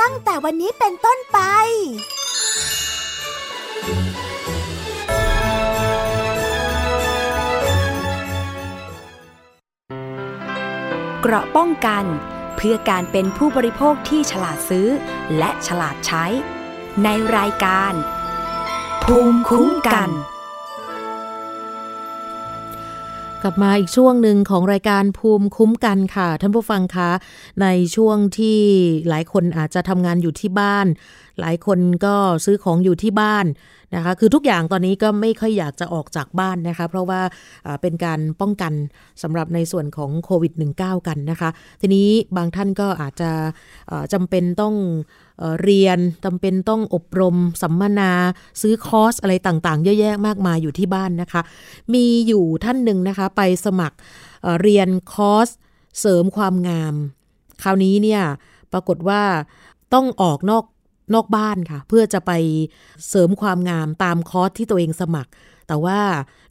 [0.00, 1.38] ตั้งแต่วันนี้เป็นต้นไป
[11.20, 12.04] เกราะป้องกัน
[12.56, 14.88] เพื่อการเป็นผู้บริโภคที่ฉลาดซื้อ
[15.38, 16.24] และฉลาดใช้
[17.04, 17.92] ในรายการ
[19.04, 20.10] ภูมิคุ้มกัน
[23.42, 27.10] กลับมาอีกช่วงหนึ่งของรายการภูมิคุ้มกันค่ะ ท่านผู้ฟังคะ
[27.62, 28.60] ในช่วงที่
[29.08, 30.86] หลายคนอาจจะทำงานอยู่ที่บ้าน
[31.40, 33.46] หลายคนก็ซื้อของอยู่ที่บ้าน
[33.94, 37.20] นะคะ คือทุกอย่างตอนนี้ก็ไม่ค่อยอยากจะออกจากบ้านนะคะ เพราะว่า
[37.82, 38.72] เป็นการป้องกัน
[39.22, 43.30] สำหรับในส่วนของโควิด -19 กันนะคะ ทีนี้บางท่านก็อาจจะ
[44.12, 44.74] จำเป็นต้อง
[45.62, 48.12] เรียนจำเป็นต้องอบรม สัมมนา
[48.60, 51.40] ซื้อคอร์สอะไรต่างๆ เยอะแยะมากมายอยู่ที่บ้านนะคะ
[51.94, 53.96] มีอยู่ท่านหนึ่งนะคะ ไปสมัคร
[54.60, 55.48] เรียนคอร์ส
[56.00, 56.94] เสริมความงาม
[57.62, 58.22] คราวนี้เนี่ย
[58.72, 59.22] ปรากฏว่า
[59.94, 60.64] ต้องออกนอก
[61.14, 62.32] นอกบ้านค่ะ เพื่อจะไป
[63.08, 65.30] เสริมความงามตามคอร์สที่ตัวเองสมัคร
[65.68, 66.00] แต่ว่า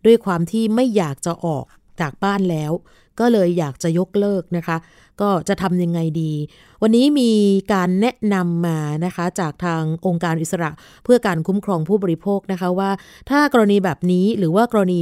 [0.05, 1.65] ด้วยความที่ไม่อยากจะออก
[2.01, 2.71] จากบ้านแล้ว
[3.19, 4.77] ก็เลยอยากจะยกเลิกนะคะ
[5.21, 6.33] ก็จะทำยังไงดี
[6.81, 7.31] วันนี้มี
[7.73, 10.71] การแนะนำมานะคะ จากทางองค์การอิสระ
[11.03, 12.91] เพื่อการคุ้มครองผู้บริโภคนะคะว่า
[13.29, 15.01] ถ้ากรณีแบบนี้หรือว่ากรณี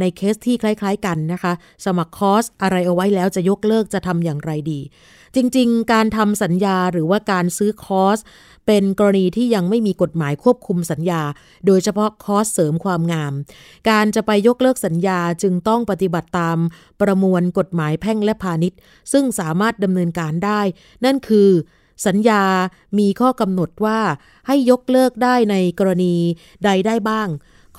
[0.00, 1.52] ในเคสที่คล้าย ๆ กันนะคะ
[1.86, 4.80] สมัครคอร์สอะไรเอาไว้แล้วจะยกเลิกจะทำอย่างไรดี
[5.34, 8.18] จริง ๆ การทำสัญญาหรือว่าการซื้อคอร์ส
[8.66, 11.22] เป็นกรณีที่ยังไม่มีกฎหมายควบคุมสัญญา
[11.66, 13.32] โดยเฉพาะคอร์สเสริมความงาม
[13.90, 16.58] การจะไปยกเลิกสัญญาจึงต้องปฏิบัติตาม
[17.00, 18.78] ประมวลวลกฎหมายแพ่งและพาณิชย์
[19.12, 20.60] ซึ่งสามารถดำเนินการได้
[21.04, 21.50] นั่นคือ
[22.06, 22.42] สัญญา
[22.98, 24.00] มีข้อกำหนดว่า
[24.46, 26.14] ให้ยกเลิกได้ในกรณี
[26.64, 27.28] ใดได้บ้าง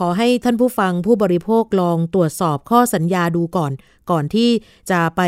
[0.03, 3.71] ขอให้ท่านผู้ฟังผู้บริโภคลองตรวจสอบข้อสัญญาดูก่อน
[4.11, 4.49] ก่อนที่
[4.91, 5.21] จะไป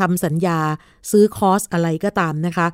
[0.00, 0.58] ทำสัญญา
[1.10, 2.66] ซื้อคอร์สอะไรก็ตามนะคะ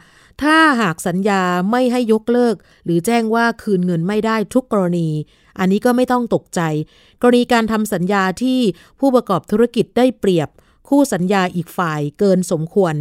[0.43, 5.09] ถ้าหากสัญญาไม่ให้ยกเลิก หรือแจ้งว่าคืนเงินไม่ได้ทุกกรณี
[5.59, 6.61] อันนี้ก็ไม่ต้องตกใจ
[7.23, 8.61] กรณีการทำสัญญาที่
[8.99, 10.49] ผู้ประกอบธุรกิจได้เปรียบ
[10.89, 12.95] คู่สัญญาอีกฝ่ายเกินสมควร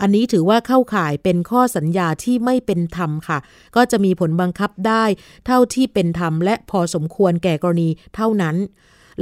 [0.00, 3.38] อันนี้ถือว่าเข้าข่ายเป็นข้อสัญญาที่ไม่เป็นธรรมค่ะ
[3.76, 5.04] ก็จะมีผลบังคับได้
[5.46, 8.56] เท่าที่เป็นธรรมและพอสมควรแก่กรณีเท่านั้น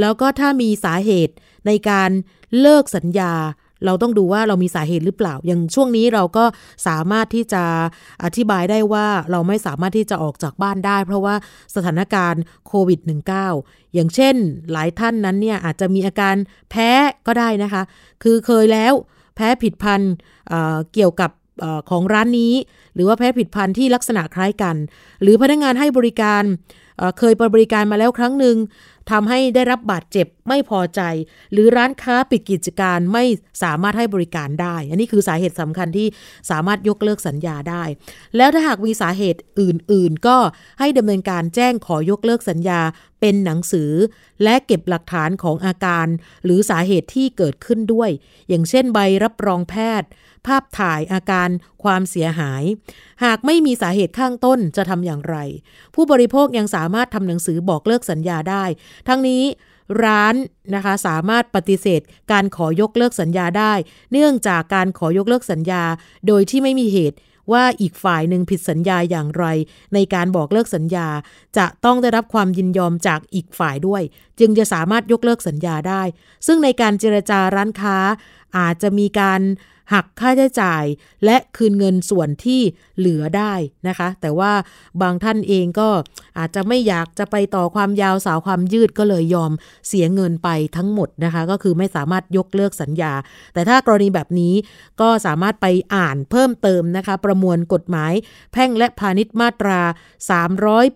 [0.01, 1.35] แล้วก็ถ้ามีสาเหตุ
[1.67, 2.11] ในการ
[2.61, 3.33] เลิกสัญญา
[3.85, 6.45] เราต้องดูว่าเรามีสาเหตุหรือเปล่า อย่างช่วงนี้เราก็
[6.87, 7.63] สามารถที่จะ
[8.25, 11.35] อธิบายได้ว่าเราไม่สามารถที่จะออกจากบ้านได้ เพราะว่า
[11.75, 13.01] สถานการณ์โควิด
[13.47, 14.35] -19 อย่างเช่น
[14.73, 16.37] หลายท่านนั้นเนี่ยอาจจะมีอาการ
[16.71, 16.91] แพ้
[17.27, 17.83] ก็ได้นะคะ
[18.23, 18.95] คือเคยแล้ว
[19.37, 20.13] แพ้ผิดพันธุ์
[20.49, 21.31] เเกี่ยวกับ
[21.65, 22.55] อของร้านนี้
[22.95, 24.77] หรือว่าแพ้ผิดพันธุ์ที่ลักษณะคล้ายกัน
[25.23, 26.43] หรือพนักงงานให้บริการ
[27.19, 28.57] เคยบริการมาแล้วครั้งหนึ่ง
[29.11, 31.01] ทำให้ได้รับบาดเจ็บไม่พอใจ
[31.53, 33.25] หรือร้านค้าปิดกิจการไม่
[33.63, 36.09] สามารถให้บริการได้ อันนี้คือสาเหตุสำคัญที่
[36.51, 37.85] สามารถยกเลิกสัญญาได้
[38.37, 40.37] แล้วถ้าหากมีสาเหตุอื่น ๆ ก็
[40.81, 42.81] ให้ดำเนินการแจ้งขอยกเลิกสัญญา
[43.21, 43.93] เป็นหนังสือ
[44.43, 46.07] และเก็บหลักฐานของอาการ
[46.45, 48.11] หรือสาเหตุที่เกิดขึ้นด้วย
[48.49, 50.09] อย่างเช่นใบรับรองแพทย์
[50.47, 51.49] ภาพถ่ายอาการ
[51.83, 52.63] ความเสียหาย
[53.25, 55.37] หากไม่มีสาเหตุข้างต้นจะทำอย่างไร
[55.95, 58.65] ผู้บริโภคยังสามารถทำหนังสือบอกเลิกสัญญาได้
[59.09, 59.43] ทั้งนี้
[60.05, 60.35] ร้าน
[60.75, 62.01] นะคะสามารถปฏิเสธ
[62.33, 63.73] การขอยกเลิกสัญญาได้
[64.13, 65.83] เนื่องจากการขอยกเลิกสัญญา
[66.27, 67.19] โดยที่ไม่มีเหตุ
[67.53, 69.45] ว่าอีกฝ่ายหนึ่งผิดสัญญาอย่างไร
[69.95, 71.09] ในการบอกเลิกสัญญา
[71.57, 74.03] จะต้องได้รับความยินยอมจากอีกฝ่ายด้วย
[74.41, 76.03] จึงจะสามารถยกเลิกสัญญาได้
[76.47, 77.97] ซึ่งในการเจรจาร้านค้า
[78.59, 79.41] อาจจะมีการ
[79.93, 80.85] หักค่าใช้จ่าย
[81.25, 82.61] และคืนเงินส่วนที่
[82.99, 83.53] เหลือได้
[83.89, 84.53] นะคะ แต่ว่า
[85.03, 85.89] บางท่านเองก็
[86.39, 89.53] อาจจะไม่อยากจะไปต่อความยาวสาวความยืดก็เลยยอม
[89.89, 93.13] เสียเงินไปทั้งหมดนะคะ ก็คือไม่สามารถยกเลิกสัญญา
[93.55, 94.55] แต่ถ้ากรณีแบบนี้
[95.01, 98.13] ก็สามารถไปอ่านเพิ่มเติมนะคะ ประมวลกฎหมาย
[98.53, 99.81] แพ่งและพาณิชย์มาตรา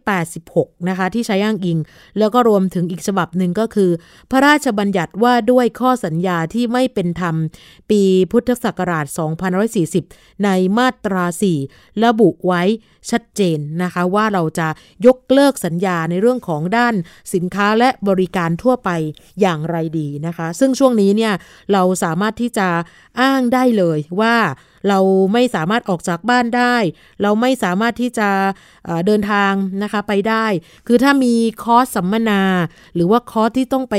[0.06, 1.78] 386 นะคะ ที่ใช้อ้างอิง
[2.18, 3.90] แล้วก็รวมถึงอีกฉบับหนึ่งก็คือ
[4.30, 7.34] พระราชบัญญัติว่าด้วยข้อสัญญาที่ไม่เป็นธรรม
[7.90, 9.06] ปีพุทธศักราช
[9.70, 10.48] 2540 ใน
[10.78, 11.24] มาตรา
[11.64, 12.62] 4 ระบุไว้
[13.10, 14.68] ชัดเจนนะคะ ว่าเราจะ
[15.06, 16.94] ยกเลิกสัญญาในเรื่องของด้าน
[17.34, 18.90] สินค้าและบริการทั่วไป
[19.40, 21.32] อย่างไรดีนะคะ ซึ่งช่วงนี้เนี่ย
[21.72, 22.68] เราสามารถที่จะ
[23.20, 24.36] อ้างได้เลยว่า
[24.88, 24.98] เรา
[25.32, 26.76] ไม่สามารถออกจากบ้านได้
[27.22, 28.28] เราไม่สามารถที่จะ
[29.06, 30.46] เดินทางนะคะไปได้
[30.86, 32.42] คือถ้ามีคอร์สสัมมนา
[32.94, 33.96] หรือว่าคอร์สที่ต้องไป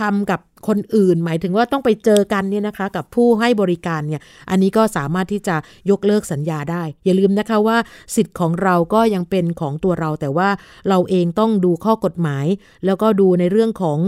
[0.00, 5.56] ทำกับคนอื่น หมายถึงว่าต้องไปเจอกันเนี่ยนะคะ กับผู้ให้บริการเนี่ย อันนี้ก็สามารถที่จะ
[5.90, 7.76] ยกเลิกสัญญาได้ อย่าลืมนะคะว่า
[8.14, 10.48] สิทธิ์ของเราก็ยังเป็นของตัวเรา แต่ว่า
[10.88, 12.46] เราเองต้องดูข้อกฎหมาย
[12.86, 13.98] แล้วก็ดูในเรื่องของ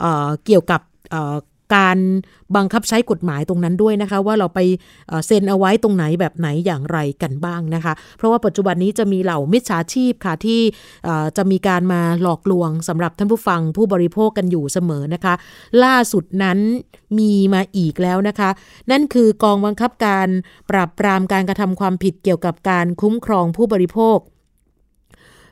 [0.00, 0.80] เออเกี่ยวกับ
[1.74, 1.98] การ
[2.56, 4.60] บังคับใช้กฎหมายตรงนั้นด้วยนะคะ ว่าเราไป
[5.26, 10.60] เซ็นเอาไว้ตรงไหนแบบไหนอย่างไรกันบ้างนะคะ เพราะว่าปัจจุบันนี้จะมีเหล่ามิจฉาชีพค่ะที่
[11.36, 15.34] จะมีการมาหลอกลวงสำหรับท่านผู้ฟังผู้บริโภคกันอยู่เสมอนะคะ
[15.84, 16.58] ล่าสุดนั้น
[17.18, 18.50] มีมาอีกแล้วนะคะ
[18.90, 20.28] นั่นคือกองบังคับการ
[20.70, 24.18] ปราบปรามการกระทำความผิดเกี่ยวกับการคุ้มครองผู้บริโภค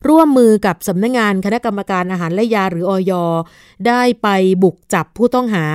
[0.09, 3.13] ร่วมมือกับสำนักงงานคณะกรรมการอาหารและยาหรืออย
[3.87, 4.29] ได้ไป
[4.63, 5.67] บุกจับผู้ต้องหา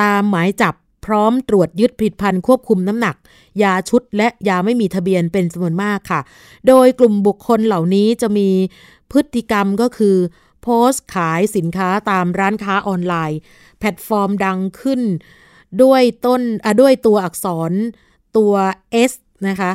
[0.00, 0.74] ตามหมายจับ
[1.06, 3.16] พร้อมตรวจยึดผลิตภัณฑ์ควบคุมน้ำหนัก
[3.62, 6.20] ยาชุดและยาไม่มีทะเบียนเป็นจำนวนมากค่ะ
[6.68, 8.48] โดยกลุ่มบุคคลเหล่านี้จะมี
[9.12, 10.16] พฤติกรรมก็คือ
[10.62, 13.38] โพสต์ขายสินค้าตามร้านค้าออนไลน์
[13.78, 15.00] แพลตฟอร์มดังขึ้น
[15.82, 16.42] ด้วยต้น
[16.80, 17.72] ด้วยตัวอักษร
[18.36, 18.54] ตัว
[19.10, 19.12] S
[19.48, 19.72] นะคะ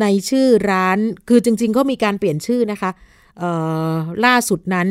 [0.00, 2.90] ในชื่อร้านคือจริงๆ ก็มีการเปลี่ยนชื่อนะคะ
[4.24, 4.88] ล่าสุดนั้น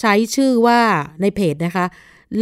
[0.00, 0.80] ใช้ชื่อว่า
[1.20, 1.86] ในเพจนะคะ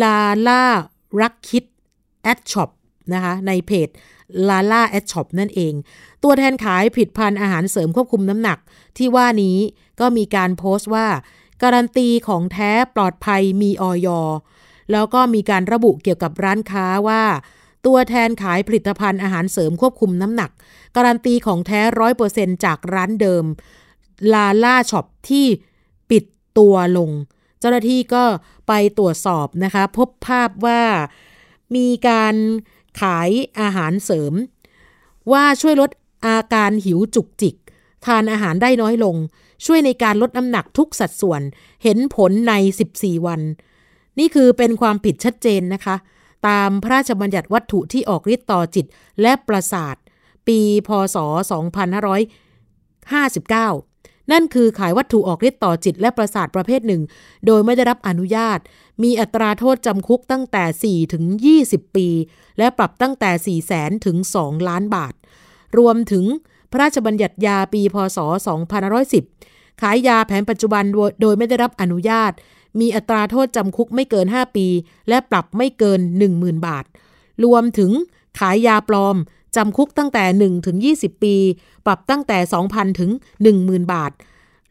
[0.02, 2.70] lalarakkid@shop
[3.14, 3.88] นะคะในเพจ
[4.48, 5.72] lala@shop นั่นเอง
[6.22, 8.58] ตัวแทนขายผลิตภัณฑ์อาหารเสริมควบคุมน้ำหนัก
[8.98, 9.58] ที่ว่านี้
[10.00, 11.06] ก็มีการโพสต์ว่า
[11.62, 14.08] การันตีของแท้ปลอดภัยมีออย
[14.92, 17.22] แล้วก็มีการระบุเกี่ยวกับร้านค้าว่า
[17.86, 20.50] ตัวแทนขายผลิตภัณฑ์อาหารเสริมควบคุมน้ำหนัก
[20.96, 23.44] การันตีของแท้ร้อยเปอร์เซ็นจากร้านเดิม
[24.32, 25.46] ลาล่าช็อปที่
[26.10, 26.24] ปิด
[26.58, 27.10] ตัวลง
[27.60, 28.24] เจ้าหน้าที่ก็
[28.68, 30.82] ไปตรวจสอบนะคะ พบภาพว่า
[31.74, 32.34] มีการ
[33.00, 33.30] ขาย
[33.60, 34.32] อาหารเสริม
[35.32, 35.90] ว่าช่วยลด
[36.26, 37.54] อาการหิวจุกจิก
[38.06, 39.16] ทานอาหารได้น้อยลง
[39.66, 41.40] ช่วยในการลดน้ำหนักทุกสัดส่วน
[41.82, 42.52] เห็นผลใน
[42.90, 43.40] 14 วัน
[44.18, 45.96] นี่คือเป็นความผิดชัดเจนนะคะ
[46.48, 48.86] ตามพระราชบัญญัติวัตถุที่ออกฤทธิ์ต่อจิต
[49.22, 49.96] และประสาท
[50.46, 51.16] ปีพศ
[53.72, 53.91] 2559
[54.32, 57.02] นั่นคือขายวัตถุออกฤทธิ์ต่อจิตและประสาทประเภทหนึ่ง
[57.46, 58.58] โดยไม่ได้รับอนุญาต
[59.02, 61.24] มีอัตราโทษจำคุกตั้งแต่ 4 ถึง
[61.62, 62.08] 20 ปี
[62.58, 65.14] และปรับตั้งแต่4แสนถึง 2 ล้านบาท
[65.78, 66.24] รวมถึง
[66.70, 68.18] พระราชบัญญัติยาปีพศ
[69.00, 70.84] 2510 ขายยาแผนปัจจุบัน
[71.20, 72.32] โดยไม่ได้รับอนุญาต
[72.80, 74.66] มีอัตราโทษจำคุกไม่เกิน 5 ปี
[75.08, 76.00] และปรับไม่เกิน
[76.32, 76.84] 10,000 บาท
[77.44, 77.90] รวมถึง
[78.38, 79.16] ขายยาปลอม
[79.56, 81.36] จำคุกตั้งแต่ 1 ถึง 20 ปี
[81.86, 82.38] ปรับตั้งแต่
[82.70, 83.10] 2,000 ถึง
[83.52, 84.12] 10,000 บาท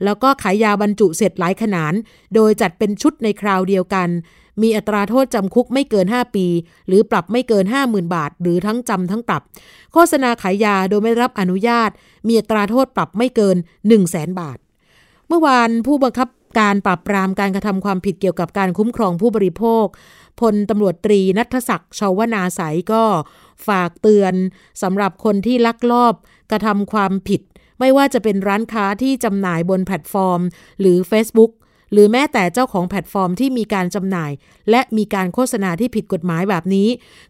[0.04, 1.94] แล้วก็ขายยาบรรจุเสร็จหลายขนาด
[2.36, 4.10] โดยจัดเป็นชุดในคราวเดียวกัน
[4.62, 6.46] มีอัตราโทษจำคุกไม่เกิน 5 ปี
[6.88, 9.42] หรือปรับไม่เกิน 50,000 บาท หรือทั้งจำทั้งปรับ
[9.94, 11.90] โฆษณาขายยาโดยไม่รับอนุญาต
[12.28, 14.58] มีอัตราโทษปรับไม่เกิน 1 0 0 0 0แสนบาท
[15.28, 19.86] เมื่อวานผู้บังคับการปราบปรามการกระทำความผิดเกี่ยวกับการคุ้มครองผู้บริโภค
[20.40, 23.04] พลตำรวจตรีนัทศักดิ์ชาวนาสายก็
[23.68, 24.34] ฝากเตือน
[24.82, 26.14] สำหรับคนที่ลักลอบ
[26.52, 27.42] กระทำความผิด
[27.80, 30.42] ไม่ว่าจะเป็นร้านค้าที่จำหน่ายบนแพลตฟอร์ม
[30.80, 31.52] หรือ Facebook
[31.94, 34.32] หรือแม้แต่เจ้าของแพลตฟอร์มที่มีการจำหน่าย
[34.70, 36.88] และมีการโฆษณาที่ผิดกฎหมายแบบนี้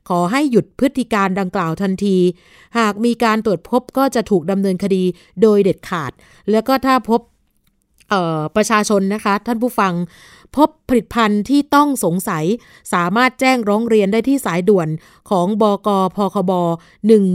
[0.09, 2.17] ขอให้หยุดพฤติการณ์ดังกล่าวทันที
[2.77, 5.03] หากมีการตรวจพบก็จะถูกดำเนินคดี
[5.41, 6.11] โดยเด็ดขาด
[6.51, 7.21] แล้วก็ถ้าพบ
[8.55, 9.93] ประชาชนนะคะ ท่านผู้ฟัง
[10.55, 12.45] พบผลิตภัณฑ์ที่ต้องสงสัย
[12.93, 14.89] สามารถแจ้งร้องเรียนได้ที่สายด่วน
[15.29, 16.51] ของบกพคบ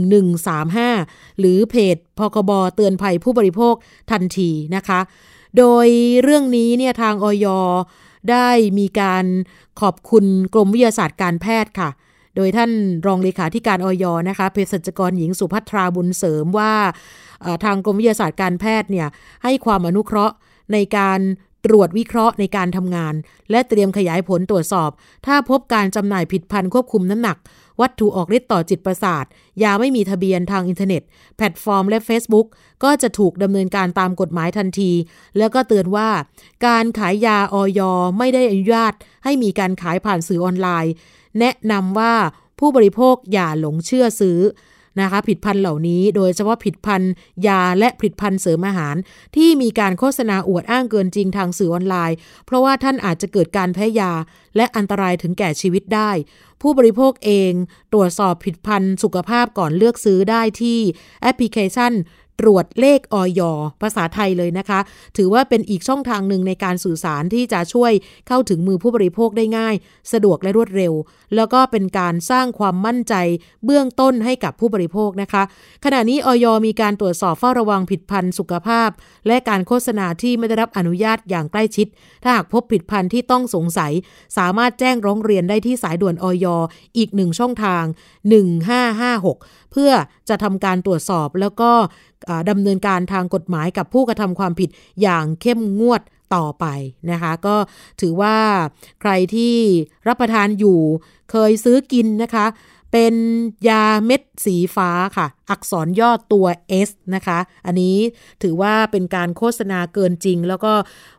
[0.03, 3.73] 1135 หรือเพจพคบเตือนภัยผู้บริโภค
[4.11, 4.99] ทันทีนะคะ
[5.57, 5.87] โดย
[6.23, 7.45] เรื่องนี้เนี่ยทางออย
[8.31, 8.49] ได้
[8.79, 9.25] มีการ
[9.81, 11.89] ขอบคุณกรมวิทยาศาสตร์การแพทย์ค่ะ
[12.35, 12.71] โดยท่าน
[13.05, 16.73] รองเลขาธิการออยนะคะเภสัชกรหญิงสุภัทราบุญเสริมว่า
[17.63, 19.07] ทางกรมวิทยาศาสตร์การแพทย์เนี่ย
[19.43, 20.35] ให้ความอนุเคราะห์
[20.73, 21.19] ในการ
[21.65, 23.13] ตรวจวิเคราะห์ในการทำงาน
[23.51, 24.89] และเตรียมขยายผลตรวจสอบ
[25.25, 27.37] ถ้าพบการจำหน่ายผลิตภัณฑ์ควบคุมน้ำหนัก
[27.81, 29.25] วัตถุออกฤทธิ์ต่อจิตประสาท
[29.63, 31.01] ยาไม่มีทะเบียนทางอินเทอร์เน็ต
[31.37, 32.47] แพลตฟอร์มและ Facebook
[32.83, 34.91] ก็จะถูกดำเนินการตามกฎหมายทันที
[35.37, 36.09] แล้วก็เตือนว่า
[36.67, 37.81] การขายยาอย.
[38.17, 38.93] ไม่ได้อนุญาต
[39.23, 40.93] ให้มีการขายผ่านสื่อออนไลน์
[41.39, 42.13] แนะนำว่า
[42.59, 44.39] ผู้บริโภคอย่าหลงเชื่อซื้อ
[45.01, 47.11] นะคะผลิตภัณฑ์เหล่านี้ โดยเฉพาะผลิตภัณฑ์
[47.47, 48.95] ยาและผลิตภัณฑ์เสริมอาหาร
[49.35, 54.11] ที่มีการโฆษณาอวดอ้างเกินจริงทางสื่อออนไลน์ เพราะว่าท่านอาจจะเกิดการแพ้ยา
[54.55, 56.11] และอันตรายถึงแก่ชีวิตได้
[56.61, 57.51] ผู้บริโภคเอง
[57.93, 60.79] ตรวจสอบผลิตภัณฑ์สุขภาพก่อนเลือกซื้อได้ที่
[61.21, 61.93] แอปพลิเคชัน
[62.41, 63.41] ตรวจเลขออย
[63.81, 64.79] ภาษาไทยเลยนะคะ
[65.17, 67.91] ถือว่าเป็นอีกช่องทางหนึ่งในการสื่อสารที่จะช่วย
[68.27, 69.75] เข้าถึงมือผู้บริโภคได้ง่าย
[70.13, 70.93] สะดวกและรวดเร็ว
[71.35, 73.13] แล้วก็เป็นการสร้างความมั่นใจ
[73.65, 75.43] เบื้องต้นให้กับผู้บริโภคนะคะ
[75.85, 78.89] ขณะนี้ออยมีการตรวจสอบเฝ้าระวังผิดพันธ์สุขภาพ
[79.27, 81.87] และการโฆษณาที่ไม่ได้รับอนุญาตอย่างใกล้ชิด
[82.23, 83.91] ถ้าหากพบผิดพันธ์ที่ต้องสงสัย
[84.37, 86.45] สามารถแจ้งร้องเรียนได้ที่สายด่วนออย
[86.97, 89.91] อีกหนึ่งช่องทาง 1556 เพื่อ
[90.29, 91.71] จะทำการตรวจสอบแล้วก็
[92.49, 94.69] ดำเนินการทางกฎหมายกับผู้กระทำความผิด
[95.01, 96.01] อย่างเข้มงวด
[96.35, 96.65] ต่อไป
[97.11, 97.55] นะคะ ก็
[98.01, 98.37] ถือว่า
[99.01, 99.55] ใครที่
[100.07, 100.79] รับประทานอยู่
[101.31, 102.45] เคยซื้อกินนะคะ
[102.91, 103.15] เป็น
[103.69, 106.47] ยาเม็ดสีฟ้าค่ะ อักษรย่อตัว
[106.87, 107.97] S นะคะ อันนี้
[108.43, 110.73] ถือว่าเป็นการโฆษณาเกินจริง แล้วก็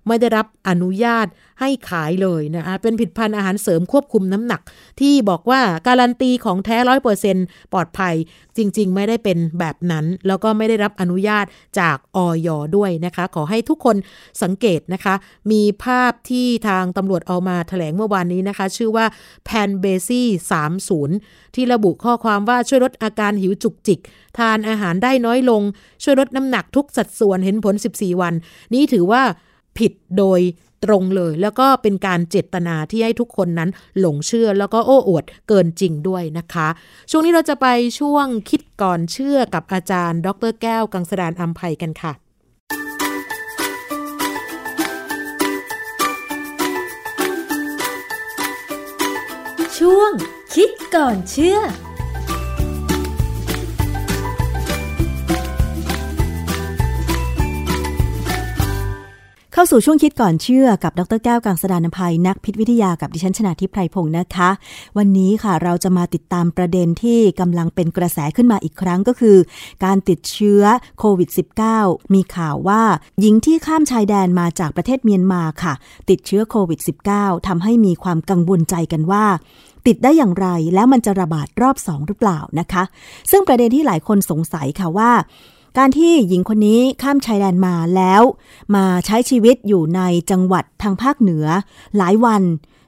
[0.06, 1.26] ไม่ได้รับอนุญาต
[1.60, 4.60] ให้ขายเลยนะคะเป็นผิดพันธ์อาหารเสริมควบคุมน้ำหนัก
[5.00, 7.36] ที่บอกว่าการันตีของแท้ร้อยเปอร์เซ็น
[7.72, 8.14] ปลอดภัย
[8.56, 11.44] จริง ๆ ไม่ได้เป็นแบบนั้น แล้วก็ไม่ได้รับอนุญาต
[11.80, 13.96] จากออยด้วยนะคะ ขอให้ทุกคน
[14.42, 15.14] สังเกตนะคะ
[15.50, 19.06] มีภาพที่ทางตำรวจเอามาถแถลงเมื่อวานนี้นะคะ ชื่อว่า
[19.44, 20.28] แพนเบซี่
[20.90, 24.00] 30 ที่ระบุข้อความว่าช่วยลดอาการหิวจุกจิก
[24.38, 25.62] ทานอาหารได้น้อยลง
[26.02, 28.34] ช่วยลดน้ำหนักทุกสัดส่วนเห็นผล 14 วัน
[28.74, 29.22] นี้ถือว่า
[29.78, 30.40] ผิดโดย
[30.84, 36.68] ตรงเลย แล้วก็เป็นการเจตนาที่ให้ทุกคนนั้นหลงเชื่อแล้วก็โอ้อวดเกินจริงด้วยนะคะ
[37.10, 37.66] ช่วงนี้เราจะไป
[38.00, 42.12] ช่วงคิดก่อนเชื่อกับอาจารย์ ดรแก้ว กังสดานอัมภัยกันค่ะ
[49.78, 50.12] ช่วง
[50.54, 51.58] คิดก่อนเชื่อ
[59.58, 64.50] เข้าสู่ช่วงคิดก่อนเชื่อกับดรแก้วกังสดานนภัยนักพิษวิทยากับดิฉันชนาทิพไพรพงศ์นะคะ
[64.98, 69.36] วันนี้ค่ะเราจะมาติดตามประเด็นที่กำลังเป็นกระแสขึ้นมาอีกครั้งก็คือ
[69.84, 70.62] การติดเชื้อ
[70.98, 71.30] โควิด
[71.70, 72.82] -19 มีข่าวว่า
[73.20, 75.74] หญิงที่ข้ามชายแดนมาจากประเทศเมียนมาค่ะ
[76.10, 76.80] ติดเชื้อโควิด
[77.14, 79.24] -19 ทำให้มีความกังวลใจกันว่า
[79.86, 82.82] ติดได้อย่างไรแล้วมันจะระบาดรอบสองหรือเปล่านะคะ
[83.30, 85.10] ซึ่งประเด็นที่หลายคนสงสัยค่ะว่า
[85.78, 88.22] การที่หญิงคนนี้ข้ามชายแดนมาแล้ว
[88.74, 90.00] มาใช้ชีวิตอยู่ใน
[90.30, 91.46] จังหวัดทางภาคเหนือ
[91.96, 92.42] หลายวัน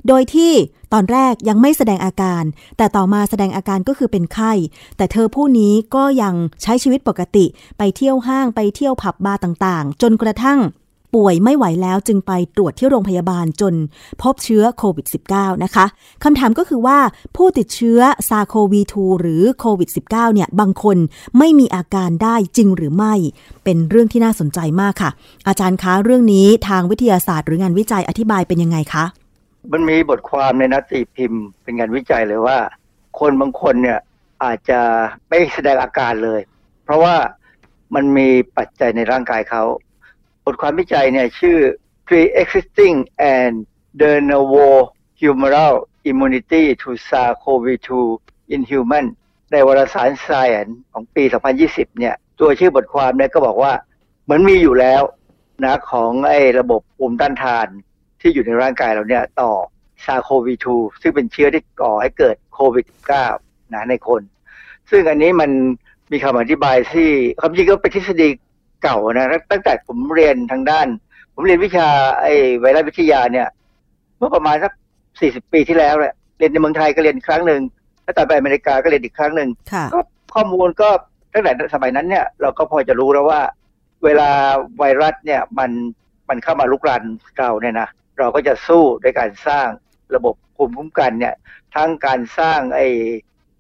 [0.09, 0.53] โดยที่
[0.93, 2.45] ตอนแรกยังไม่แสดงอาการ
[2.77, 4.53] แต่ต่อมาแสดงอาการก็คือเป็นไข้
[4.97, 7.47] แต่เธอผู้นี้ก็ยังใช้ชีวิตปกติ
[7.79, 10.59] ไปเที่ยวห้างไปเที่ยวผับบาร์ต่างๆ จนกระทั่ง
[11.15, 13.75] ป่วยไม่ไหวแล้วจึงไปตรวจที่โรงพยาบาลจน
[14.23, 15.87] พบเชื้อโควิด -19 นะคะ
[16.25, 16.99] คำถามก็คือว่า
[17.37, 20.97] ผู้ติดเชื้อซาโควี2หรือโควิด -19 เนี่ยบางคน
[21.39, 23.15] ไม่มีอาการได้จริงหรือไม่
[23.65, 25.11] เป็นเรื่องที่น่าสนใจมากค่ะ
[25.49, 29.05] อาจารย์คะเรื่องนี้ทางวิทยาศาสตร์หรืองานวิจัยอธิบายเป็นยังไงคะ
[29.73, 32.59] มันมีบทความในนัติพิมพ์เป็นงานวิจัยเลยว่า
[33.21, 33.99] คนบางคนเนี่ย
[34.45, 34.81] อาจจะ
[35.29, 36.41] ไม่แสดงอาการเลย
[36.85, 37.17] เพราะว่า
[37.95, 39.63] มันมีปัจจัยในร่างกายเขา
[40.45, 41.57] บทความวิจัยเนี่ยชื่อ
[42.07, 42.97] pre-existing
[43.35, 43.55] and
[44.01, 44.67] de novo
[45.21, 45.75] humoral
[46.11, 47.91] immunity to SARS-CoV-2
[48.55, 49.07] in human
[49.53, 51.25] ในวารสาร Science ของปี
[51.63, 53.73] 2020 เนี่ย ตัวชื่อบทความเนี่ยก็บอกว่า
[54.25, 55.03] เหมือนมีอยู่แล้ว
[55.65, 57.67] นะของไอ้ระบบภูมิต้านทาน
[58.21, 59.53] ที่อยู่ในร่างกายเราเนี่ยต่อ
[60.05, 60.67] SARS-CoV-2
[61.03, 62.87] ซึ่งเป็นเชื้อที่ก่อให้เกิดโควิด
[63.29, 64.23] -19 นะในคน
[64.91, 65.51] ซึ่งอันนี้มัน
[66.13, 67.11] มีคำอธิบายที่
[67.41, 68.29] ความจริงก็เป็นทฤษฎี
[68.83, 70.89] เก่านะตั้งแต่ผมเรียนทางด้าน
[71.35, 71.89] ผมเรียนวิชา
[72.21, 73.49] ไอ้ไวรัสวิทยาเนี่ย
[74.19, 74.73] เมื่อประมาณสัก
[75.21, 77.63] สี่สิบปีที่แล้วแหละเรียนในเมืองไทยก็เรียนครั้งหนึ่ง
[78.05, 79.49] แล้วต่อไปอเมริกาก็เรียนอีกครั้งหนึ่ง
[79.93, 79.99] ก็
[80.35, 80.89] ข้อมูลก็
[81.33, 83.41] ตั้งแต่สมัยนั้นเนี่ย เราก็พอจะรู้แล้วว่า
[84.05, 84.31] เวลา
[84.79, 85.71] ไวรัสเนี่ยมัน
[86.29, 87.03] มันเข้ามาลุกราน
[87.39, 89.67] เราเนี่ยนะเราก็จะสู้ด้วยการสร้าง
[90.15, 91.35] ระบบภูมิคุ้มกันเนี่ย
[91.75, 92.87] ทั้งการสร้างไอ้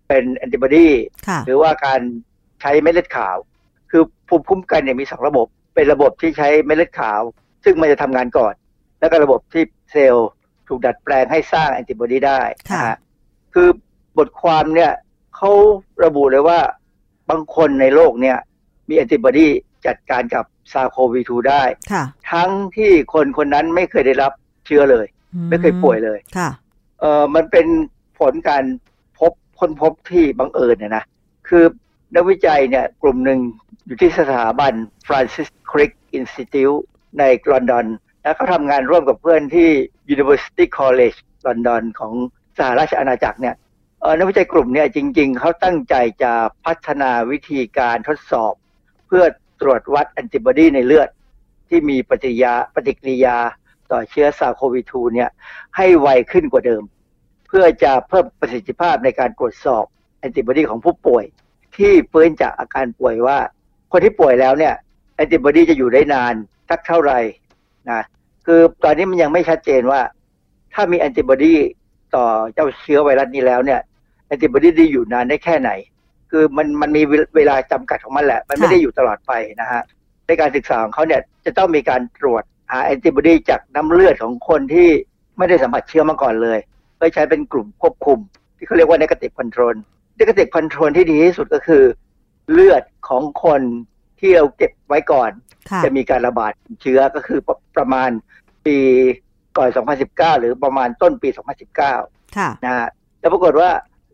[0.08, 0.88] เป็นแอนติบอดี
[1.46, 2.00] หรือว่าการ
[2.60, 3.49] ใช้เม็ดเลือดขาวคือ
[4.30, 7.20] ภูมิคุ้มกันเนี่ยมีสองระบบ เป็นระบบที่ใช้เม็ดเลือดขาว
[7.64, 8.54] ซึ่งมันจะทำงานก่อน
[9.00, 10.28] แล้วก็ระบบที่เซลล์
[10.68, 12.98] ถูกดัดแปลงให้สร้างแอนติบอดีได้นะฮะ
[13.54, 13.68] คือ
[14.18, 14.92] บทความเนี่ย
[15.36, 15.50] เขา
[16.04, 16.58] ระบุเลยว่า
[17.30, 18.38] บางคนในโลกเนี่ย
[18.88, 19.48] มีแอนติบอดี
[19.86, 21.62] จัดการกับซาโควี2ได้
[22.32, 24.32] ทั้งที่คนคนนั้นไม่เคยได้รับ
[24.66, 25.06] เชื้อเลย
[25.50, 26.50] ไม่เคยป่วยเลยค่ะ
[27.00, 27.66] เออมันเป็น
[28.18, 28.64] ผลการ
[29.18, 31.04] พบค้นพบที่บังเอิญเนี่ยนะ
[31.48, 31.64] คือ
[32.14, 33.38] นักวิจัยเนี่ยกลุ่มหนึ่ง
[33.90, 34.72] อยู่ที่สถาบัน
[35.06, 36.80] Francis Crick Institute
[37.18, 37.22] ใน
[37.52, 37.86] ลอนดอน
[38.22, 39.68] แล้วเขาทำงานร่วมกับเพื่อนที่
[40.14, 42.12] University College London ของ
[42.58, 43.54] สหราชอาณาจักรเนี่ย
[44.16, 46.32] นักวิจัยกลุ่มเนี่ยจริง ๆ เขาตั้งใจจะ
[46.66, 48.52] พัฒนาวิธีการทดสอบ
[49.06, 49.24] เพื่อ
[49.60, 51.08] ตรวจวัดแอนติบอดีในเลือด
[51.68, 53.36] ที่มีปฏิยาปฏิกิริยา
[53.90, 55.30] ต่อเชื้อซาโควิ2เนี่ย
[55.76, 56.82] ให้ไวขึ้นกว่าเดิม
[57.48, 59.84] เพื่อจะเพิ่มประสิทธิภาพในการตรวจสอบ
[60.18, 61.24] แอนติบอดีของผู้ป่วย
[61.76, 63.38] ที่ฟื้นจากอาการป่วยว่า
[63.92, 64.74] คนที่ป่วยแล้วเนี่ย
[65.14, 66.34] แอนติบอดีจะอยู่ได้นาน
[66.70, 67.18] สักเท่าไหร่
[67.90, 68.00] นะ
[68.46, 70.00] คือตอนนี้มันยังไม่ชัดเจนว่า
[70.74, 71.54] ถ้ามีแอนติบอดี
[72.14, 72.24] ต่อ
[72.54, 73.80] เจ้าเชื้อไวรัสนี้แล้วเนี่ย
[74.26, 75.70] แอนติบอดีจะอยู่นานได้แค่ไหน
[76.30, 77.02] คือมันมันมี
[77.36, 79.82] เวลาจำกัดของมันแหละ มันไม่ได้อยู่ตลอดไปนะฮะ
[80.26, 84.88] ในการศึกษาของเขาเนี่ยจะต้องมีการตรวจหาแอนติบอดีจากน้ำเลือดของคนที่
[85.38, 86.58] ไม่ได้สัมผัสเชื้อมาก่อนเลย
[86.96, 88.18] เพื่อใช้เป็นกลุ่มควบคุม
[88.56, 89.74] ที่เขาเรียกว่า negative control
[90.18, 91.82] negative control ที่ดีที่สุดก็คือ
[92.52, 93.62] เลือดของคน
[94.20, 95.30] ที่เราเก็บไว้ก่อน
[95.84, 97.40] จะมีการระบาดเชื้อก็คือ
[97.76, 98.10] ประมาณ
[98.66, 98.76] ปี
[99.56, 99.68] ก่อน
[100.04, 101.28] 2019 หรือประมาณต้นปี
[101.96, 102.88] 2019นะฮะ
[103.20, 103.70] แล้วปรากฏว่า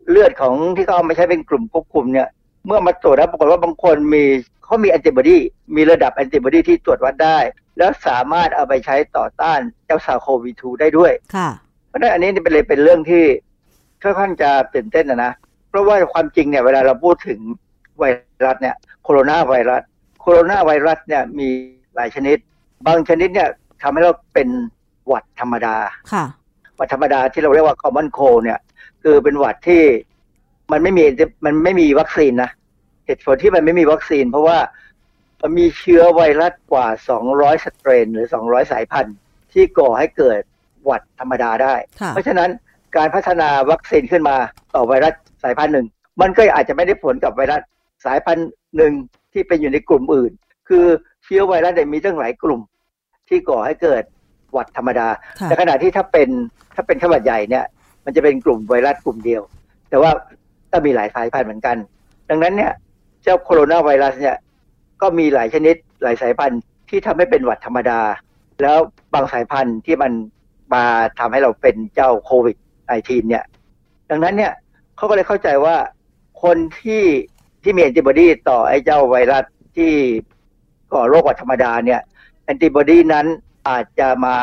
[0.09, 2.27] เลือดของที่เขาเอามาใช้เป็นกลุ่มควบคุมเนี่ย
[2.65, 4.23] เมื่อมาตรวจแล้วปรากฏว่าบางคนมี
[4.63, 5.37] เขามีแอนติบอดี
[5.75, 7.37] มีระดับแอนติบอดีที่ตรวจวัดได้
[7.77, 11.11] แล้วสามารถเอาไปใช้ต่อต้านเจ้าซาโควี2ได้ด้วย
[11.87, 13.23] เพราะนั้นอันนี้เป็นเลยเป็นเรื่องที่
[14.01, 15.31] ค่อนข้างจะตื่นเต้นนะนะ
[15.69, 17.39] เพราะว่าความจริงเนี่ยเวลาเราพูดถึง
[17.99, 18.03] ไว
[18.45, 19.81] รัสเนี่ยโคโรนาไวรัส
[20.21, 21.49] โคโรนาไวรัสเนี่ยมี
[21.95, 22.37] หลายชนิด
[22.87, 23.49] บางชนิดเนี่ย
[23.81, 24.49] ทำให้เราเป็น
[25.07, 25.75] หวัดธรรมดา
[26.13, 26.25] ค่ะ
[26.75, 28.59] หวัดธรรมดาที่เราเรียกว่า common cold เนี่ย
[29.03, 29.83] คือเป็นหวัดที่
[30.71, 31.05] มันไม่มี
[31.45, 32.51] มันไม่มีวัคซีนนะ
[33.05, 34.57] เหตุผลที่มันไม่มีวัคซีน เพราะว่า
[35.41, 36.87] มันมีเชื้อไวรัสกว่า
[37.25, 39.17] 200 สเตรน หรือ 200 สายพันธุ์
[39.53, 40.41] ที่ก่อให้เกิด
[40.85, 41.75] หวัดธรรมดาได้
[42.09, 42.49] เพราะฉะนั้น
[42.97, 44.37] การพัฒนาวัคซีนขึ้นมา
[44.75, 45.87] ต่อไวรัสสายพันธุ์หนึ่ง
[46.21, 47.61] มันก็อาจจะไม่ได้ผลกับไวรัส
[48.05, 48.93] สายพันธุ์หนึ่ง
[49.33, 50.31] ที่เป็นอยู่ในกลุ่มอื่น
[50.69, 50.85] คือ
[51.23, 52.61] เชื้อไวรัสเนี่ยมีตั้งหลายกลุ่ม
[53.29, 54.03] ที่ก่อให้เกิด
[54.53, 55.07] หวัดธรรมดา
[55.43, 56.29] แต่ขณะที่ถ้าเป็น
[56.75, 57.65] ถ้าเป็นขวัดใหญ่เนี่ย
[58.05, 59.41] มันจะเป็นกลุ่มไวรัสกลุ่มเดียว
[59.89, 60.11] แต่ว่า
[60.71, 61.77] ก็มีหลายสายพันธุ์เหมือนกัน
[62.29, 62.71] ดังนั้นเนี่ย
[63.23, 64.35] เจ้าโคโรนาไวรัสเนี่ย
[65.01, 67.99] ก็มีหลายชนิดหลายสายพันธุ์ที่ทำให้เป็นหวัดธรรมดา
[68.61, 68.77] แล้ว
[69.13, 70.11] บางสายพันธุ์ที่มัน
[70.73, 70.83] มา
[71.19, 72.57] ทำให้เราเป็นเจ้าโควิด
[72.89, 73.43] -19 เนี่ย
[74.09, 74.53] ดังนั้นเนี่ย
[74.97, 75.75] เขาก็เลยเข้าใจว่า
[76.43, 77.03] คนที่
[77.67, 79.45] ที่มีแอนติบอดีต่อไอ้เจ้าไวรัส
[79.77, 79.91] ที่
[80.93, 82.01] ก่อโรคหวัดธรรมดาเนี่ย
[82.45, 83.25] แอนติบอดีนั้น
[83.69, 84.37] อาจจะมา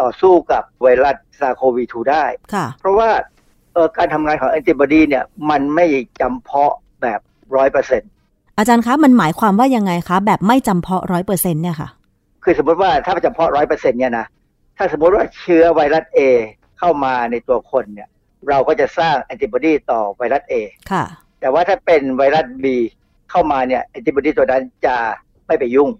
[0.00, 2.24] ต่อสู้กับไวรัสซาโควี2ได้
[2.80, 3.10] เพราะว่า
[3.72, 5.86] เออการทำงานของแอนติบอดีเนี่ยมันไม่
[6.20, 7.20] จำเพาะแบบ
[7.56, 8.02] ร้อยเปอร์เซ็น
[8.58, 11.88] อาจารย์คะ มันหมายความว่ายังไงคะ แบบไม่จำเพาะร้อยเปอร์เซ็นเนี่ยค่ะ
[12.44, 14.26] คือสมมติว่าถ้าจำเพาะร้อยเปอร์เซ็นเนี่ยนะ
[14.76, 16.20] ถ้าสมมติว่าเชื้อไวรัส A
[16.78, 18.08] เข้ามาในตัวคนเนี่ย
[18.48, 20.54] เราก็จะสร้างแอนติบอดีต่อไวรัส A
[20.92, 21.04] ค่ะ
[21.46, 22.66] แต่ว่าถ้าเป็นไวรัส B
[23.30, 24.96] เข้ามาเนี่ยแอนติบอดีตัวนั้นจะ
[25.46, 25.90] ไม่ไปยุ่ง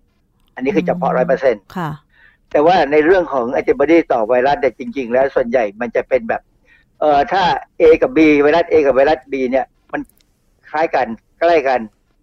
[0.54, 1.90] อันนี้คือเฉพาะร้อยเปอร์เซ็นต์ค่ะ
[2.50, 6.42] แต่ว่าในเรื่องของแอนติบอดีต่อไวรัสเนี่ยจริง ๆ แล้วส่วนใหญ่มันจะเป็นแบบ
[7.00, 7.42] เอ่อถ้า
[7.80, 10.00] A กับ B ไวรัส A กับไวรัส B เนี่ยมัน
[10.70, 11.06] คล้ายกัน
[11.40, 11.80] ใกล้กัน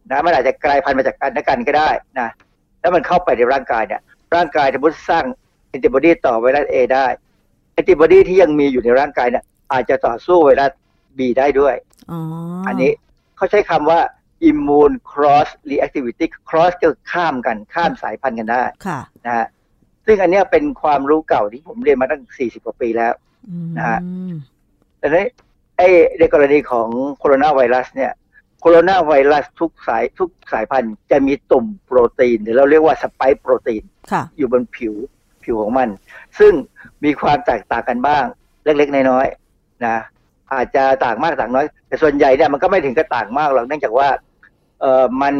[0.10, 2.30] นะมันอาจจะกลายพันธุ์มาจากกันและกันก็ได้นะ
[2.82, 4.02] แล้วมันเข้าไปในร่างกายเนี่ย
[4.36, 5.26] ร่างกายสมมติสร้าง
[5.70, 7.08] แอนติบอดีต่อไวรัส A ได้
[7.74, 9.44] แอนติบอดีที่ยังมีอยู่ในร่างกายเนี่ย
[9.74, 10.72] อาจจะต่อสู้ไวรัส
[11.18, 11.76] B ได้ด้วย
[12.12, 12.20] อ๋อ
[12.68, 12.92] อันนี้
[13.44, 14.00] เขาใช้คำว่า
[14.50, 19.48] immune cross reactivity cross ก็ข้ามกันข้ามสายพันธุ์กันได้ค่ะนะฮะ
[20.06, 23.14] ซึ่งอันเนี้ยเป็นความรู้เก่าที่ผมเรียนมาตั้ง 40 กว่าปีแล้ว
[23.50, 24.00] อืมนะฮะ
[25.00, 25.18] แต่ใน
[25.78, 25.88] ไอ้
[26.20, 26.88] ในกรณีของ
[27.18, 28.12] โคโรนาไวรัสเนี่ย
[28.62, 34.94] โคโรนาไวรัสทุกสายทุกสายพันธุ์จะมีตุ่มโปรตีน หรือเราเรียกว่าสไปค์โปรตีนค่ะอยู่บนผิว
[35.44, 35.90] ผิวของมัน
[36.40, 36.54] ซึ่ง
[37.04, 38.24] มีความแตกต่างกันบ้าง
[38.64, 39.98] เล็กๆ น้อยๆนะ
[40.58, 44.08] อาจจะต่างมากต่างน้อย แต่ส่วนใหญ่เนี่ยมันก็ไม่ถึงกับต่างมากหรอกเนื่องจากว่า
[44.82, 45.36] เออมัน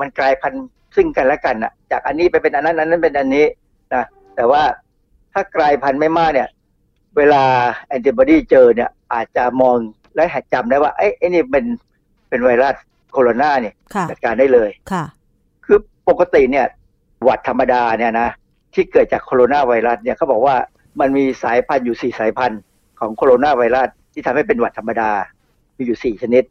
[0.00, 3.44] มันกลายพันธุ์ซึ่งกันและกันอะจากอันนี้ไปเป็นอันนั้นอันนั้นเป็นอันนี้
[3.94, 4.04] นะ
[4.36, 4.62] แต่ว่า
[5.32, 6.48] ถ้ากลายพันธุ์ไม่มากเนี่ย
[7.16, 7.42] เวลา
[7.88, 9.76] แอนติบอดีเจอเนี่ย อาจจะมอง
[10.14, 11.64] และหัดจำได้ว่าไอ้ไอ้นี่เป็น
[12.28, 12.74] เป็นไวรัส
[13.12, 15.04] โคโรนาเนี่ยค่ะจัดการได้เลยค่ะ
[15.64, 16.66] คือปกติเนี่ย
[17.24, 18.28] หวัดธรรมดาเนี่ยนะ
[18.74, 20.56] ที่เกิดจากโคโรนาไวรัสเนี่ยเขาบอกว่า
[21.00, 22.60] มันมีสายพันธุ์อยู่สี่สายพันธุ์
[23.00, 25.10] ของโคโรนาไวรัส ที่ทำให้เป็นหวัดธรรมดา
[25.76, 26.44] มีอยู่สี่ชนิด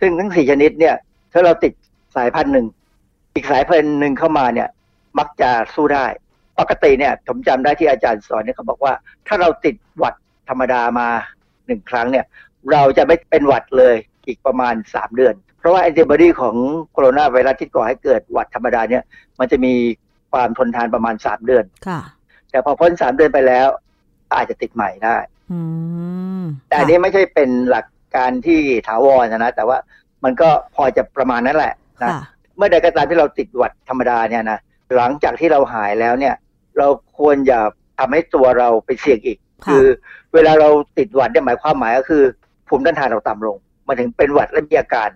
[0.00, 0.94] ซึ่งทั้งสี่ชนิดเนี่ย
[1.32, 1.72] ถ้าเราติด
[2.16, 2.66] สายพันธุ์หนึ่ง
[3.34, 4.68] อีกสายพันธุ์หนึ่งเข้ามาเนี่ย
[5.18, 6.06] มักจะสู้ได้
[6.60, 8.92] ปกติเนี่ยผมจำได้ที่อาจารย์สอนเนี่ยเขาบอกว่า
[9.26, 10.14] ถ้าเราติดหวัด
[10.48, 11.08] ธรรมดามา
[11.66, 12.24] หนึ่งครั้งเนี่ย
[12.72, 13.94] เราจะไม่เป็นหวัดเลย
[14.26, 16.56] อีกประมาณสามเดือน เพราะว่าแอนติบอดีของ
[16.92, 19.02] โคโรนาไวรัสที่ก่อให้เกิดหวัดธรรมดาเนี่ย
[19.38, 19.74] มันจะมี
[20.32, 22.00] ความทนทานประมาณสามเดือน ค่ะ
[22.50, 23.68] แต่พอพ้นสามเดือนไปแล้ว
[24.34, 25.31] อาจจะติดใหม่ได้อืม
[26.68, 27.86] แต่อันนี้ไม่ใช่เป็นหลัก
[28.16, 29.78] การที่ถาวรนะนะแต่ว่า
[30.24, 32.20] มันก็พอจะประมาณนั้นแหละนะค่ะ
[32.56, 34.58] เมื่อใดก็ตามที่เราติดหวัดธรรมดาเนี่ยนะ
[34.96, 36.34] หลังจากที่เราหายแล้วเนี่ย
[36.78, 36.88] เรา
[37.18, 37.60] ควรอย่า
[37.98, 39.86] ทำให้ตัวเราไปเสี่ยงอีกค่ะคือ
[40.34, 42.22] เวลาเราติดหวัดเนี่ยหมายความหมายก็คือ
[42.68, 45.08] ภูมิต้านทานเราต่ำลงมาถึงเป็นหวัดและมีอาการ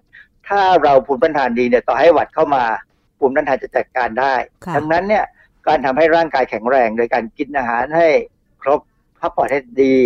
[0.49, 2.65] ถ้าเราภูมิต้านทานดีเนี่ยต่อให้หวัดเข้ามา
[3.19, 4.35] ภูมิต้านทานจะจัดการได้
[4.65, 5.25] ค่ะดังนั้นเนี่ย
[5.67, 8.09] การทำให้ร่างกายแข็งแรง โดยการกินอาหารให้
[8.63, 8.81] ครบ
[9.21, 9.97] พักผ่อนให้ดี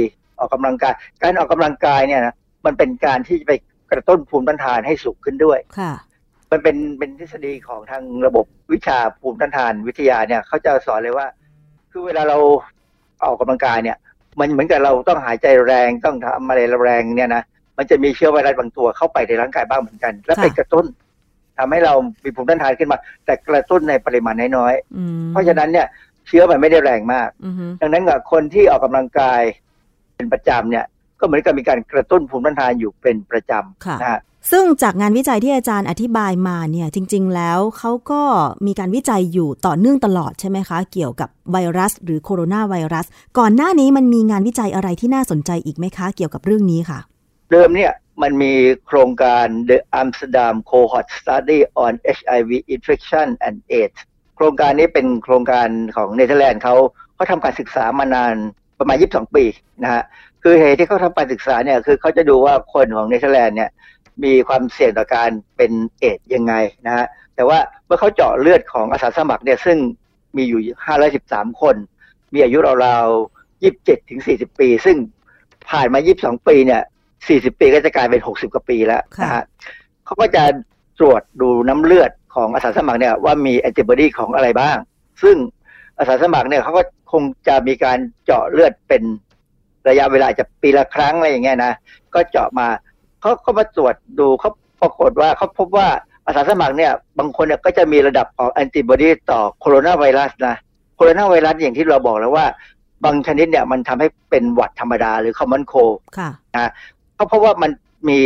[0.40, 2.34] ออกกำลังกาย การออกกำลังกายเนี่ยนะ
[2.66, 3.52] มันเป็นการที่จะไป
[3.92, 5.92] กระตุ้นภูมิต้านทานให้สูงขึ้นด้วยค่ะ
[6.50, 11.26] มันเป็นเป็นทฤษฎีของทางระบบวิชาภูมิต้านทานวิทยาเนี่ยเขาจะสอนเลยว่า
[11.90, 12.38] คือเวลาเรา
[13.24, 13.96] ออกกำลังกายเนี่ย
[14.40, 17.42] มันเหมือนกับเราต้องหายใจแรงต้องทำอะไรแรงเนี่ยนะ
[17.78, 20.86] มันจะมีเชื้อไวรัสบางตัวเข้าไปในร่างกายบ้างเหมือนกัน และไปค่ะกระตุ้น
[21.58, 25.86] ทำให้เรามีภูมิต้านทานขึ้นมา แต่กระตุ้นในปริมาณน้อยอืมๆเพราะฉะนั้นเนี่ย
[26.26, 29.42] เชื้อมันไม่ได้แรงมากอือฮึดังนั้นกับคนที่ออกกำลังกาย
[30.20, 30.86] เป็นประจำเนี่ย
[31.20, 33.52] ก็เหมือนกับมีการกระตุ้นภูมิต้านทานอยู่เป็นประจ
[33.86, 38.22] ค่ะำนะฮะซึ่งจากงานวิจัยที่อาจารย์อธิบายมาเนี่ยจริง ๆ แล้วเขาก็
[38.66, 43.06] มีการวิจัยอยู่ต่อเนื่องตลอดใช่ไหมคะ เกี่ยวกับไวรัส หรือโคโรนาไวรัส
[43.38, 46.98] ก่อนหน้านี้มันมีงานวิจัยอะไรที่น่าสนใจอีกไหมคะ เกี่ยวกับเรื่องนี้ค่ะ
[47.50, 47.92] เดิมเนี่ย
[48.22, 48.52] มันมี
[48.86, 53.98] โครงการ The Amsterdam Cohort Study on HIV Infection and AIDS
[54.36, 56.76] โครงการนี้เป็นโครงการของเนเธอร์แลนด์เขา
[57.14, 58.34] เขาทำการศึกษามานาน
[58.80, 59.44] ประมาณ 22 ปี
[59.82, 60.02] นะฮะ
[60.42, 63.70] คือเหตุที่เขาทำการศึกษาเนี่ยคือเขาจะดูว่าคนของเนเธอร์แลนด์เนี่ย
[64.24, 66.54] มีความเสี่ยงต่อการเป็นเอดส์ยังไง
[66.86, 69.78] นะฮะแต่ว่าเมื่อเขาเจาะเลือดของอาสาสมัครเนี่ยซึ่ง
[70.36, 70.60] มีอยู่
[71.12, 71.76] 513 คน
[72.34, 74.96] มีอายุราวๆ 27 ถึง 40 ปี ซึ่ง
[75.70, 76.82] ผ่านมา 22 ปีเนี่ย
[77.20, 79.44] 40 ปีก็จะกลายเป็น 60 กว่าปีแล้วนะฮะ
[80.04, 80.44] เขาก็จะ
[80.98, 84.76] ตรวจดูน้ำเลือดของอาสาสมัครเนี่ยว่ามีแอนติบอดีของอะไรบ้าง
[85.22, 85.36] ซึ่ง
[86.00, 86.82] อาสาสมัครเนี่ยเขาก็
[87.12, 89.02] คงจะมีการเจาะเลือดเป็น
[89.88, 91.72] ระยะเวลาจะปีละครั้งอะไรอย่างเงี้ยนะ
[92.14, 92.66] ก็เจาะมา
[93.20, 95.88] เขาก็มาตรวจดูเขาปรากฏว่าเขาพบว่า
[96.26, 100.56] อาสาสมัครเนี่ย บางคนเนี่ยก็จะมีระดับของแอนติบอดีต่อโคโรนาไวรัสนะ
[100.96, 102.46] โคโรนาไวรัสอย่างที่เราบอกแล้วว่า
[103.04, 105.74] บางชนิดเนี่ยมันทำให้เป็นหวัดธรรมดาหรือคอมมอนโค
[106.18, 106.70] ค่ะนะ
[107.14, 107.70] เขาพบว่ามัน
[108.08, 108.18] มี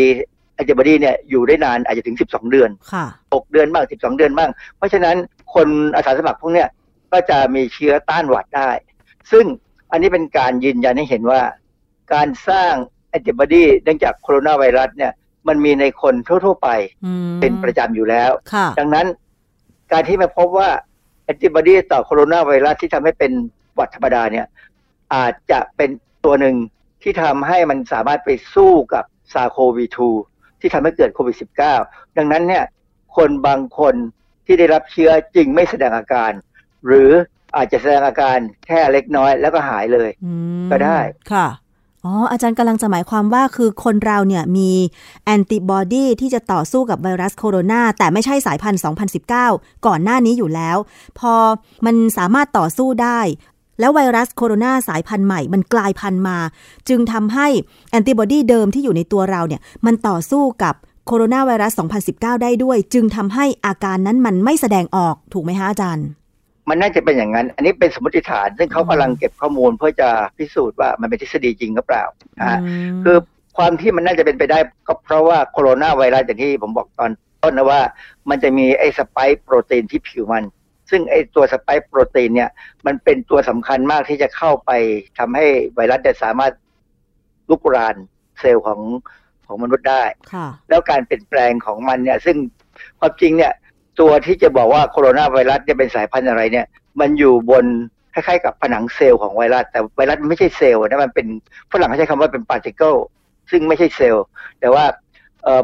[0.55, 5.16] แอนติบอดีเนี่ยอยู่ได้นานอาจจะถึง 12 เดือนค่ะ6เดือนบ้าง 12 เดือนบ้าง เพราะฉะนั้น
[5.55, 6.68] คนอาสาสมัครพวกเนี้ย
[7.15, 8.71] ก็จะมีเชื้อต้านหวัดได้
[9.33, 9.45] ซึ่ง
[9.91, 11.43] อันนี้เป็นการยืนยันให้เห็นว่า
[12.15, 12.73] การสร้าง
[13.11, 15.12] แอนติบอดีเนื่องจากโคโรนาไวรัสเนี่ย
[15.49, 16.69] มันมีในคนทั่ว ๆ ไป
[17.05, 19.07] อืมเป็นประจำอยู่แล้วค่ะดังนั้น
[19.93, 20.71] การที่มาพบว่า
[21.25, 23.33] แอนติบอดีต่อโคโรนาไวรัสที่ทำให้เป็น
[23.75, 24.47] หวัดธรรมดาเนี่ย
[25.15, 25.91] อาจจะเป็น
[26.25, 26.57] ตัวหนึ่ง
[27.03, 29.87] ที่ทำให้มันสามารถไปสู้กับซาโควี
[30.25, 31.37] 2ที่ทำให้เกิดโควิด
[31.77, 32.65] -19 ดังนั้นเนี่ย
[33.17, 33.95] คนบางคน
[34.47, 36.33] ที่ได้รับเชื้อจริงไม่แสดงอาการ
[36.87, 37.11] หรือ
[37.57, 40.32] อาจจะแสดงอาการแค่เล็กน้อยแล้วก็หายเลยอื
[40.64, 40.99] มก็ได้
[41.32, 41.49] ค่ะ
[42.05, 44.70] อ๋ออาจารย์กำลังจะหมายความว่าคือคนเราเนี่ยมี
[45.24, 48.80] แอนติบอดีที่จะต่อสู้กับไวรัสโคโรนาแต่ไม่ใช่สายพันธุ์
[49.32, 50.76] 2019 ก่อนหน้านี้อยู่แล้ว
[51.18, 51.35] พอ
[51.87, 53.20] มันสามารถต่อสู้ได้
[53.80, 56.39] แล้วไวรัสโคโรนาสายพันธุ์ใหม่ มันกลายพันธุ์มา
[56.89, 57.49] จึงทำให้
[57.91, 60.74] แอนติบอดีเดิมที่อยู่ในตัวเราเนี่ยมันต่อสู้กับ
[61.07, 61.72] โคโรนาไวรัส
[62.09, 66.07] 2019 ได้ด้วย จึงทำให้อาการนั้นมันไม่แสดงออกถูกไหมฮะอาจารย์
[66.69, 70.09] มันน่าจะเป็นอย่างนั้น อันนี้เป็นสมมติฐาน ซึ่งเขากำลังเก็บข้อมูลเพื่อจะ
[70.39, 72.05] พิสูจน์ว่ามันเป็นทฤษฎีจริงหรือเปล่า
[72.39, 72.59] นะฮะ
[73.05, 73.17] คือ
[73.57, 77.11] ความที่มันน่าจะเป็นไปได้ก็เพราะว่าโคโรนาไวรัสอย่างที่ผมบอกตอน
[77.43, 77.81] ต้นนะว่า
[78.31, 80.45] มันจะมีไอ้สไปค์โปรตีนที่ผิวมัน
[80.91, 82.51] ซึ่งไอ้ตัวสไปค์โปรตีนเนี่ย
[82.87, 84.71] มันเป็นตัวสำคัญมากที่จะเข้าไป
[85.19, 86.53] ทำให้ไวรัสเนี่ยสามารถ
[87.51, 87.97] ลุกราน
[88.41, 88.81] เซลล์ของ
[89.47, 90.03] ของมนุษย์ได้
[90.69, 92.37] แล้วการเปลี่ยนแปลงของมันเนี่ย ซึ่ง
[93.01, 93.53] ความจริงเนี่ย
[94.01, 96.66] ตัวที่จะบอกว่าโคโรนาไวรัสจะเป็นสายพันธุ์อะไรเนี่ย
[97.01, 97.64] มันอยู่บน
[98.14, 101.26] คล้ายๆกับผนังเซลล์ของไวรัส แต่ไวรัสมันไม่ใช่เซลล์นะมันเป็น
[101.72, 102.95] ฝรั่งเขาใช้คำว่าเป็น particle
[103.51, 104.24] ซึ่งไม่ใช่เซลล์
[104.61, 104.84] แต่ว่า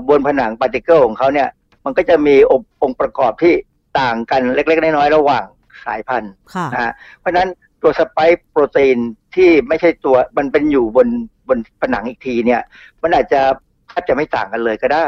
[0.09, 1.49] บนผนัง particle ของเขาเนี่ย
[1.85, 2.35] มันก็จะมี
[2.83, 3.55] องค์ประกอบที่
[4.01, 5.45] ต่างกันเล็ก ๆ น้อยๆระหว่าง
[5.87, 6.33] สายพันธุ์
[6.73, 7.49] นะฮะเพราะฉะนั้น
[7.83, 8.99] ตัว spike protein
[9.35, 11.09] ที่ไม่ใช่ตัวมันเป็นอยู่บน
[11.49, 12.63] บนผนังอีกทีเนี่ย
[13.03, 13.41] มันอาจจะ
[13.89, 15.07] แทบจะไม่ต่างกันเลยก็ได้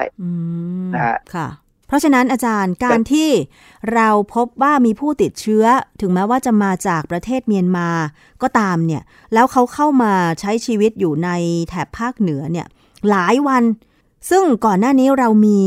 [0.94, 1.61] นะฮะค่ะเพ
[1.92, 3.30] ราะฉะนั้นอาจารย์การที่
[3.94, 5.64] เราพบว่ามีผู้ติดเชื้อ
[6.00, 7.88] ถึงแม้ว่าจะมาจากประเทศเมียนมา
[8.42, 9.02] ก็ตามเนี่ย
[9.34, 11.30] แล้วเขาเข้ามาใช้ชีวิตอยู่ใน
[11.68, 12.66] แถบภาคเหนือเนี่ย
[13.10, 13.62] หลายวัน
[14.30, 15.60] ซึ่งก่อนหน้านี้เรามี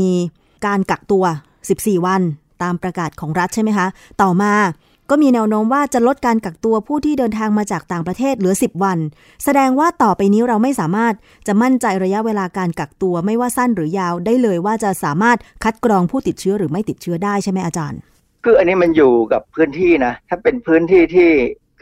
[0.66, 1.24] การกักตัว
[1.64, 2.22] 14 วัน
[2.62, 3.86] ตามประกาศของรัฐใช่ไหมคะ
[4.22, 4.52] ต่อมา
[5.10, 8.98] ก็มีแนวโน้มว่าจะลดการกักตัวผู้ที่เดินทางมาจากต่างประเทศเหลือ 10 วัน
[9.44, 11.14] แสดงว่าต่อไปนี้เราไม่สามารถ
[11.46, 17.98] จะมั่นใจระยะเวลาการกักตัวไม่ว่าสั้นหรือยาวได้เลยว่าจะสามารถคัดกรองผู้ติดเชื้อหรือไม่ติดเชื้อได้ใช่ไหมอาจารย์
[18.44, 21.30] คืออันนี้มันอยู่กับพื้นที่นะ ถ้าเป็นพื้นที่ที่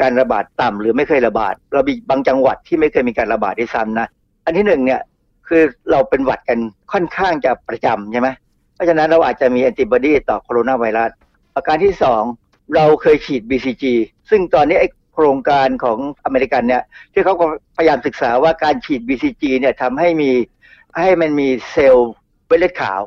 [0.00, 4.06] การระบาดต่ำหรือไม่เคยระบาด เรามีบางจังหวัดที่ไม่เคยมีการระบาดที่ซ้ำนะ
[4.44, 5.00] อันที่หนึ่งเนี่ย
[5.48, 6.58] คือเราเป็นหวัดกัน
[6.92, 8.28] ค่อนข้างจะประจำใช่ไหม
[8.74, 11.10] เพราะฉะนั้นเราอาจจะมีแอนติบอดีต่อโคโรนาไวรัส
[11.54, 12.22] ประการที่สอง
[12.74, 13.84] เราเคยฉีด BCG
[14.30, 14.84] ซึ่งตอนนี้ไอ
[15.14, 17.44] โครงการของอเมริกันเนี่ยที่เขาก็
[17.76, 20.30] พยายามศึกษาว่าการฉีด BCG เนี่ยทำให้มี
[20.98, 22.12] ให้มันมีเซลล์
[22.46, 23.00] เม็ดเลือดขาว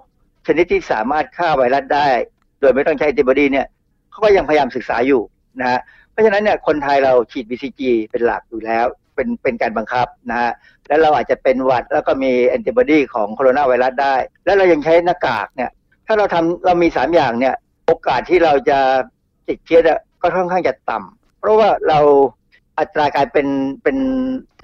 [0.45, 2.08] ชนิดที่สามารถฆ่าไวรัสได้
[2.60, 3.68] โดยไม่ต้องใช้แอนติบอดีเนี่ย
[4.12, 5.22] เขาก็ยังพยายามศึกษาอยู่
[5.62, 5.80] นะฮะ
[6.12, 7.82] เพราะฉะนั้นเนี่ยคนไทยเราฉีด BCG
[8.12, 8.86] เป็นหลักอยู่แล้ว
[9.16, 10.51] เป็นเป็นการบังคับนะฮะ
[10.88, 15.72] แล้วเราอาจจะเป็นหวัดแล้วก็มีแอนติบอดีของโคโรนาไวรัสได้ แล้วเรายังใช้หน้ากากเนี่ย
[16.08, 17.55] ถ้าเราทำเรามีสามอย่างเนี่ย
[17.86, 18.80] โอกาสที่เราจะ
[19.50, 19.82] ติดเชื้อ
[20.22, 22.00] ก็ค่อนข้างจะต่ำเพราะว่าเรา
[22.80, 23.48] อัตราการเป็น
[23.84, 23.98] เป็น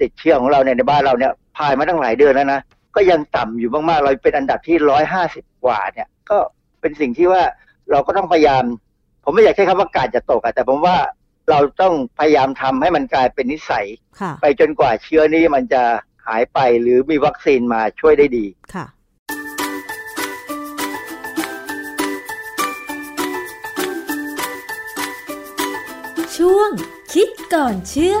[0.00, 2.60] ติดเชื้อของเราเนี่ยในบ้านเราเนี่ยผ่านมาตั้งหลายเดือนแล้วนะ
[2.96, 6.38] ก็ยังต่ำอยู่มากๆ เราเป็นอันดับที่ร้อยห้าสิบกว่าเนี่ยก็
[6.80, 7.42] เป็นสิ่งที่ว่า
[7.90, 8.64] เราก็ต้องพยายาม
[9.24, 10.96] ผมไม่อยากใช้คำว่ากาดจะตกแต่ผมว่า
[11.50, 13.86] เราต้องพยายามทำให้มันกลายเป็นนิสัย
[14.40, 15.82] ไปจนกว่าเชื้อนี้มันจะ
[16.26, 18.86] หายไปหรือมีวัคซีนมาช่วยได้ดีค่ะ
[26.46, 26.72] ช่วง
[27.12, 28.18] คิดก่อนเชื่อ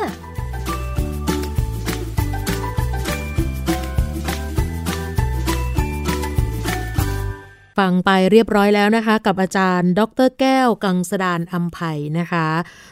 [7.78, 12.46] ฟังไปเรียบร้อยแล้วนะคะ กับอาจารย์ ดรแก้ว กังสดานอัมไผ่นะคะ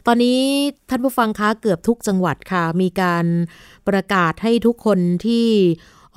[0.07, 0.41] ตอนนี้
[0.89, 3.27] ท่านผู้ฟังคะเกือบทุกจังหวัดค่ะ มีการ
[3.89, 5.47] ประกาศให้ทุกคนที่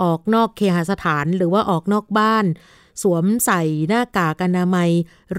[0.01, 2.45] ออกนอกเคหสถานหรือว่าออกนอกบ้าน
[3.01, 4.89] สวมใส่หน้ากากอนามัย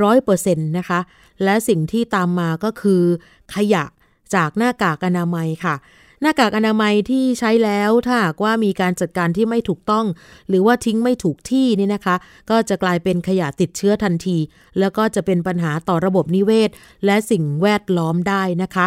[0.03, 1.01] ร้อยเปอร์เซ็นต์นะคะ
[1.45, 3.03] และสิ่งที่ตามมาก็คือ
[3.55, 3.85] ขยะ
[4.35, 5.77] จากหน้ากากอนามัยค่ะ
[6.23, 10.07] หน้ากากอนามัยที่ใช้แล้วถ้าหากว่ามีการจัดการที่ไม่ถูกต้อง
[10.49, 12.17] หรือว่าทิ้งไม่ถูกที่นี่นะคะ
[12.51, 14.37] ก็จะกลายเป็นขยะติดเชื้อทันที
[14.79, 16.71] แล้วก็จะเป็นปัญหาต่อระบบนิเวศ
[17.05, 18.87] และสิ่งแวดล้อมได้นะคะ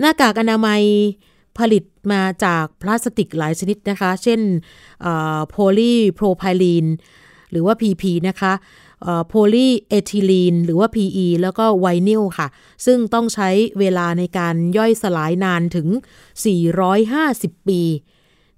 [0.00, 0.82] หน้ากากอนามัย
[1.58, 4.40] ผลิตมาจากพลาสติกหลายชนิดนะคะ เช่น
[5.48, 6.86] โพลีโพรไพลีน
[7.50, 8.52] หรือว่า PP นะคะ
[9.28, 12.48] โพลีเอทิลีนหรือว่า PE แล้วก็ไวนิลค่ะ
[12.86, 13.48] ซึ่งต้องใช้
[13.78, 15.88] เวลาในการย่อยสลายนานถึง
[16.98, 17.82] 450 ปี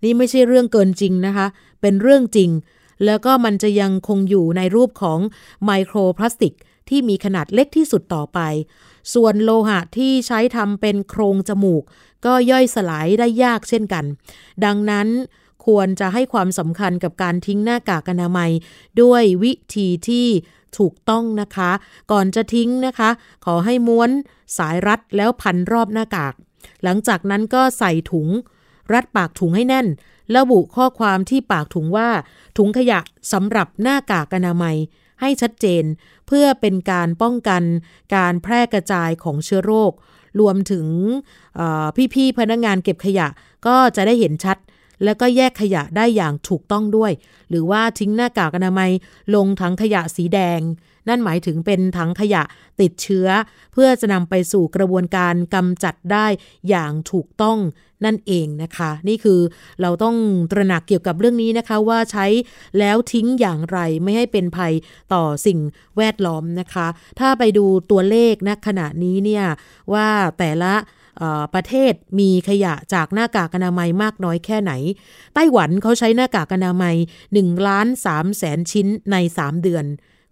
[0.05, 1.47] นี่ไม่ใช่เรื่องเกินจริงนะคะ
[1.81, 2.51] เป็นเรื่องจริง
[3.05, 5.19] แล้วก็มันจะยังคงอยู่ในรูปของ
[5.65, 6.55] ไมโครพลาสติก
[6.89, 8.41] ที่มีขนาดเล็กที่สุดต่อไป
[9.15, 11.83] ส่วนโลหะที่ใช้ทำเป็นโครงจมูก
[12.25, 14.05] ก็ย่อยสลายได้ยากเช่นกัน
[14.65, 15.09] ดังนั้น
[15.67, 18.51] ควรจะให้ความสำคัญกับการทิ้งหน้ากากอนามัย
[19.03, 20.27] ด้วยวิธีที่
[20.79, 21.71] ถูกต้องนะคะ
[22.13, 23.11] ก่อนจะทิ้งนะคะ
[23.45, 24.11] ขอให้ม้วน
[24.59, 26.35] สายรัดแล้วพันรอบหน้ากาก
[26.83, 28.29] หลังจากนั้นก็ใส่ถุง
[28.93, 29.87] รัดปากถุงให้แน่น
[30.37, 32.09] ระบุข้อความที่ปากถุงว่า
[32.59, 33.01] ถุงขยะ
[33.33, 34.77] สำหรับหน้ากากอนามัย
[35.21, 35.85] ให้ชัดเจน
[36.27, 37.63] เพื่อเป็นการป้องกัน
[38.17, 39.93] การแพร่กระจายของเชื้อโรค
[40.41, 40.87] รวมถึง
[42.15, 43.27] พี่ๆพนักงงานเก็บขยะ
[43.67, 44.57] ก็จะได้เห็นชัด
[45.05, 47.13] แล้วก็แยกขยะได้อย่างถูกต้องด้วย
[47.49, 48.91] หรือว่าทิ้งหน้ากากอนามัย
[49.35, 50.61] ลงถังขยะสีแดง
[51.09, 52.43] นั่นหมายถึงเป็นถังขยะ
[52.81, 53.29] ติดเชื้อ
[53.73, 56.27] เพื่อจะนำไปสู่กระบวนการกำจัดได้
[56.69, 57.59] อย่างถูกต้อง
[58.05, 59.41] นั่นเองนะคะ นี่คือ
[59.81, 60.17] เราต้อง
[60.53, 62.27] ตระหนักเกี่ยวกับเรื่องนี้นะคะว่าใช้
[62.79, 64.73] แล้วทิ้งอย่างไรไม่ให้เป็นภัย
[65.13, 65.59] ต่อสิ่ง
[65.97, 66.87] แวดล้อมนะคะ
[67.19, 69.45] ถ้าไปดูตัวเลขณขณะนี้เนี่ย
[69.93, 70.75] ว่าแต่ละ
[71.55, 74.73] ประเทศมีขยะจากหน้ากากอนามัยมากน้อยแค่ไหน
[75.35, 76.97] ไต้หวันเขาใช้หน้ากากอนามัย
[77.31, 79.85] 1ล้าน3แสนชิ้นใน 3 เดือน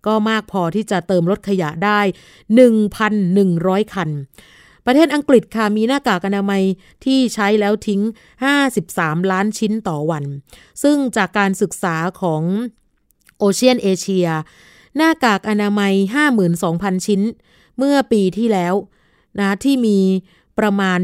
[0.06, 2.00] ก็มากพอที่จะเติมรถขยะได้
[2.76, 4.10] 1,100 คัน
[4.86, 6.62] ประเทศอังกฤษค่ะมีหน้ากากอนามัย
[7.04, 8.00] ที่ใช้แล้วทิ้ง
[8.66, 10.24] 53 ล้านชิ้นต่อวัน
[10.82, 12.42] ซึ่งจากการศึกษาของ
[13.38, 14.28] โอเชียนเอเชีย
[14.96, 15.94] หน้ากากอนามัย
[16.50, 17.20] 52,000 ชิ้น
[17.78, 18.74] เมื่อปีที่แล้ว
[19.40, 19.98] นะที่มี
[20.60, 20.98] ประมาณ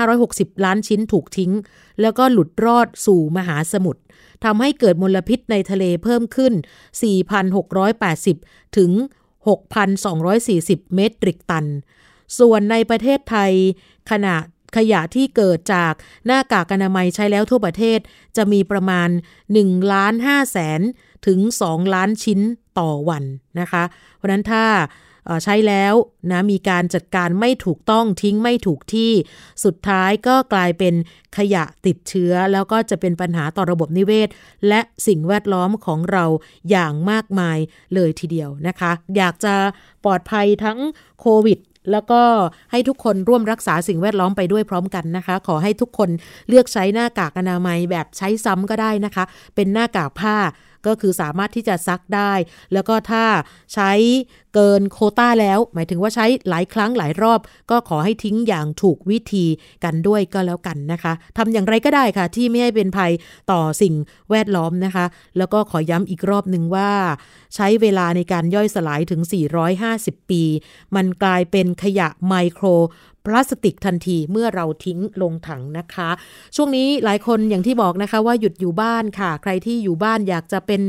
[0.00, 1.52] 1,560 ล้านชิ้นถูกทิ้ง
[2.00, 4.00] แล้วก็หลุดรอดสู่มหาสมุทร
[4.44, 6.52] ทำให้เกิดมลพิษในทะเลเพิ่มขึ้น
[7.44, 8.90] 4,680 ถึง
[9.78, 11.66] 6,240 เมตริกตัน
[12.38, 13.52] ส่วนในประเทศไทย
[14.10, 14.36] ขณะ
[14.76, 15.92] ขยะที่เกิดจาก
[16.26, 17.98] หน้ากากอนามัยใช้แล้วทั่วประเทศ
[18.36, 19.08] จะมีประมาณ
[19.50, 20.80] 1ล้าน5แสน
[21.26, 21.38] ถึง
[21.68, 22.40] 2 ล้านชิ้น
[22.78, 23.24] ต่อวัน
[23.60, 23.84] นะคะ
[24.16, 24.64] เพราะนั้นถ้า
[25.44, 25.94] ใช้แล้ว
[26.30, 29.12] นะมีการจัดการไม่ถูกต้องทิ้งไม่ถูกที่
[29.64, 30.94] สุดท้ายก็กลายเป็น
[31.36, 34.28] ขยะติดเชื้อ แล้วก็จะเป็นปัญหาต่อระบบนิเวศ
[34.68, 36.24] และสิ่งแวดล้อมของเรา
[36.70, 37.58] อย่างมากมาย
[37.94, 39.54] เลยทีเดียวนะคะ อยากจะ
[40.04, 40.78] ปลอดภัยทั้ง
[41.20, 41.58] โควิด
[41.92, 42.22] แล้วก็
[42.70, 46.10] ให้ทุกคนร่วมรักษาสิ่งแวดล้อมไปด้วยพร้อมกันนะคะ ขอให้ทุกคน
[46.48, 49.24] เลือกใช้หน้ากากอนามัยแบบใช้ซ้ำก็ได้นะคะ
[49.54, 50.36] เป็นหน้ากากผ้า
[50.86, 52.32] ก็คือสามารถที่จะซักได้
[52.72, 53.24] แล้วก็ถ้า
[53.74, 53.92] ใช้
[54.54, 59.46] เกินโคต้าแล้ว หมายถึงว่าใช้หลายครั้งหลายรอบ ก็ขอให้ทิ้งอย่างถูกวิธี
[59.84, 63.12] กันด้วยก็แล้วกันนะคะทำอย่างไรก็ได้ค่ะ ที่ไม่ให้เป็นภัย
[63.50, 63.94] ต่อสิ่ง
[64.30, 65.04] แวดล้อมนะคะ
[65.38, 66.90] แล้วก็ขอย้ำอีกรอบหนึ่งว่า
[67.54, 69.20] ใช้เวลาในการย่อยสลายถึง
[69.76, 70.42] 450 ปี
[70.96, 72.66] มันกลายเป็นขยะไมโคร
[73.26, 76.10] พลาสติกทันทีเมื่อเราทิ้งลงถังนะคะ
[76.56, 80.82] ช่วงนี้หลายคนอย่างที่บอกนะคะว่าหยุดอยู่บ้านค่ะ ใครที่อยู่บ้านอยากจะเป็น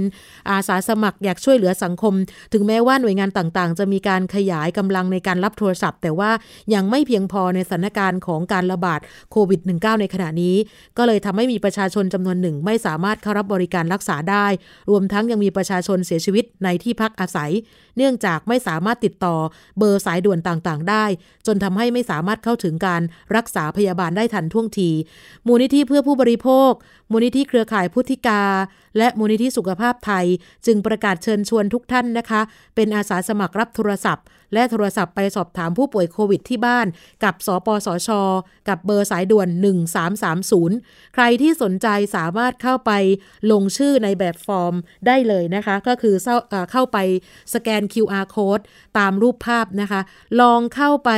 [0.49, 2.13] อาสาสมัครอยากช่วยเหลือสังคม
[2.53, 6.31] ถึงแม้ว่าหน่วยงานต่างๆ จะมีการขยายกำลังในการรับโทรศัพท์ แต่ว่า
[6.73, 8.99] ยังไม่เพียงพอในสถานการณ์ของการระบาด
[9.31, 10.55] โควิด -19 ในขณะนี้
[10.97, 14.45] ก็เลยทำให้มีประชาชนจำนวนหนึ่ง ไม่สามารถเข้ารับบริการรักษาได้
[14.89, 17.51] รวมทั้งยังมีประชาชนเสียชีวิตในที่พักอาศัย
[17.97, 19.35] เนื่องจากไม่สามารถติดต่อ
[19.77, 21.05] เบอร์สายด่วนต่างๆ ได้
[21.47, 23.01] จนทำให้ไม่สามารถเข้าถึงการ
[23.35, 24.89] รักษาพยาบาลได้ทันท่วงที
[25.47, 26.71] มูลนิธิเพื่อผู้บริโภค
[27.11, 28.41] มูลนิธิเครือข่ายพุทธิกา
[28.97, 30.25] และมูลนิธิสุขภาพไทย
[30.65, 32.41] จึงประกาศเชิญชวนทุกท่านนะคะ
[32.75, 36.87] เป็นอาสาสมัครรับโทรศัพท์ และโทรศัพท์ไปสอบถามผู้ป่วยโควิดที่บ้าน
[37.23, 38.09] กับ สปสช
[38.69, 39.47] กับเบอร์สายด่วน
[40.31, 42.91] 1330 ใครที่สนใจสามารถเข้าไป
[43.51, 44.73] ลงชื่อในแบบฟอร์ม
[45.07, 46.15] ได้เลยนะคะ ก็คือ
[46.71, 46.97] เข้าไป
[47.53, 48.63] สแกน QR code
[48.97, 50.01] ตามรูปภาพนะคะ
[50.41, 51.11] ลองเข้าไป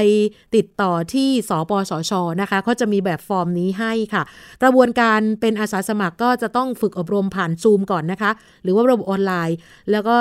[0.55, 2.11] ติดต่อที่สปสช
[2.41, 4.23] นะคะเขาจะมีแบบฟอร์มนี้ให้ค่ะ
[4.63, 8.31] กระบวนการเป็นอาสาสมัครก็จะต้องฝึกอบรมผ่านซูมก่อนนะคะ
[8.63, 9.57] หรือว่าระบบออนไลน์
[9.91, 10.17] แล้วก็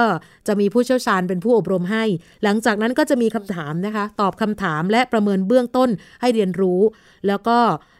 [0.46, 2.05] จะมีผู้เชี่ยวชาญเป็นผู้อบรมให้
[2.44, 5.90] หลังจากนั้นก็จะมีคำถามนะคะ ตอบคำถามและประเมินเบื้องต้น
[6.20, 6.80] ให้เรียนรู้
[7.26, 7.59] แล้วก็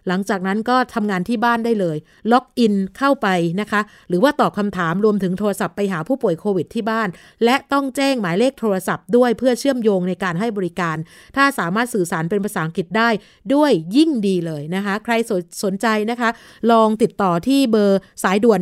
[0.09, 1.97] หลังจากนั้นก็ทำงานที่บ้านได้เลย
[2.33, 3.29] ล็อกอินเข้าไป
[3.61, 7.09] นะคะ หรือว่าตอบคำถามรวมถึงโทรศัพท์ไปหาผู้ป่วยโควิดที่บ้าน
[7.45, 10.97] และต้องแจ้งหมายเลขโทรศัพท์ด้วยเพื่อเชื่อมโยงในการให้บริการ
[11.37, 13.09] ถ้าสามารถสื่อสารเป็นภาษาอังกฤษได้
[13.55, 15.33] ด้วยยิ่งดีเลยนะคะ ใครส
[15.65, 16.31] สนใจนะคะ
[16.71, 18.61] ลองติดต่อที่เบอร์สายด่วน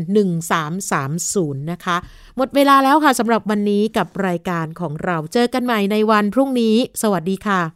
[0.84, 1.96] 1330 นะคะ
[2.36, 7.75] หมดเวลาแล้วค่ะสำหรับวันนี้กับรายการของเราเจอกันใหม่ในวันพรุ่งนี้ สวัสดีค่ะ